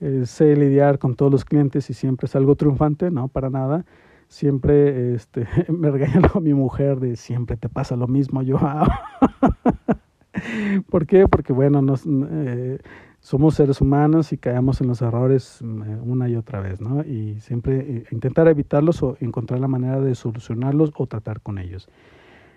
eh, 0.00 0.22
sé 0.26 0.56
lidiar 0.56 0.98
con 0.98 1.14
todos 1.14 1.32
los 1.32 1.44
clientes 1.44 1.90
y 1.90 1.94
siempre 1.94 2.28
salgo 2.28 2.54
triunfante, 2.54 3.10
no, 3.10 3.28
para 3.28 3.50
nada. 3.50 3.84
Siempre 4.28 5.14
este, 5.14 5.46
me 5.68 5.90
regaña 5.90 6.30
mi 6.40 6.54
mujer 6.54 7.00
de 7.00 7.16
siempre 7.16 7.56
te 7.56 7.68
pasa 7.68 7.96
lo 7.96 8.06
mismo, 8.06 8.42
yo. 8.42 8.58
¿Por 10.90 11.06
qué? 11.06 11.26
Porque 11.26 11.52
bueno, 11.52 11.82
nos, 11.82 12.04
eh, 12.06 12.78
somos 13.20 13.54
seres 13.54 13.80
humanos 13.80 14.32
y 14.32 14.38
caemos 14.38 14.80
en 14.80 14.88
los 14.88 15.02
errores 15.02 15.58
mm, 15.62 16.08
una 16.08 16.28
y 16.28 16.36
otra 16.36 16.60
vez, 16.60 16.80
¿no? 16.80 17.04
Y 17.04 17.40
siempre 17.40 17.78
eh, 17.78 18.04
intentar 18.12 18.46
evitarlos 18.48 19.02
o 19.02 19.16
encontrar 19.20 19.60
la 19.60 19.68
manera 19.68 20.00
de 20.00 20.14
solucionarlos 20.14 20.92
o 20.96 21.06
tratar 21.06 21.40
con 21.40 21.58
ellos. 21.58 21.88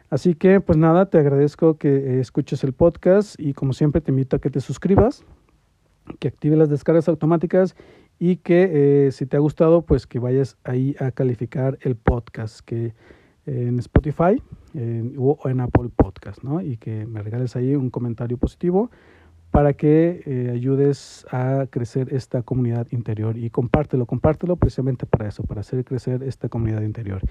Así 0.10 0.36
que, 0.36 0.60
pues 0.60 0.78
nada, 0.78 1.10
te 1.10 1.18
agradezco 1.18 1.78
que 1.78 2.20
escuches 2.20 2.66
el 2.66 2.74
podcast 2.74 3.40
y 3.40 3.54
como 3.54 3.72
siempre 3.72 4.02
te 4.02 4.12
invito 4.12 4.36
a 4.36 4.40
que 4.40 4.50
te 4.50 4.60
suscribas, 4.60 5.24
que 6.20 6.28
active 6.28 6.56
las 6.56 6.70
descargas 6.70 7.08
automáticas 7.08 7.76
y 8.20 8.38
que 8.38 9.08
eh, 9.08 9.12
si 9.12 9.26
te 9.26 9.38
ha 9.38 9.40
gustado, 9.40 9.82
pues 9.84 10.08
que 10.08 10.20
vayas 10.20 10.58
ahí 10.64 10.96
a 11.00 11.12
calificar 11.12 11.78
el 11.82 11.96
podcast 11.96 12.60
que 12.62 12.94
en 13.48 13.80
Spotify 13.80 14.42
o 15.18 15.50
en 15.50 15.60
Apple 15.62 15.90
Podcast, 15.96 16.44
¿no? 16.44 16.62
Y 16.62 16.78
que 16.78 17.08
me 17.08 17.24
regales 17.24 17.56
ahí 17.56 17.76
un 17.76 17.90
comentario 17.90 18.38
positivo 18.38 18.92
para 19.52 19.74
que 19.74 20.24
eh, 20.26 20.50
ayudes 20.54 21.26
a 21.30 21.68
crecer 21.70 22.14
esta 22.14 22.42
comunidad 22.42 22.88
interior 22.92 23.38
y 23.38 23.50
compártelo, 23.50 24.06
compártelo 24.06 24.56
precisamente 24.56 25.06
para 25.06 25.28
eso, 25.28 25.44
para 25.44 25.60
hacer 25.62 25.84
crecer 25.84 26.24
esta 26.24 26.48
comunidad 26.48 26.82
interior. 26.82 27.22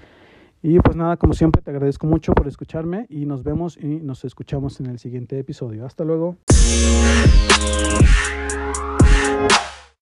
Y 0.61 0.79
pues 0.79 0.95
nada, 0.95 1.17
como 1.17 1.33
siempre, 1.33 1.63
te 1.63 1.71
agradezco 1.71 2.05
mucho 2.05 2.33
por 2.33 2.47
escucharme 2.47 3.07
y 3.09 3.25
nos 3.25 3.43
vemos 3.43 3.75
y 3.77 3.99
nos 4.01 4.23
escuchamos 4.23 4.79
en 4.79 4.85
el 4.85 4.99
siguiente 4.99 5.39
episodio. 5.39 5.87
Hasta 5.87 6.03
luego. 6.03 6.37
Bye. 9.47 9.70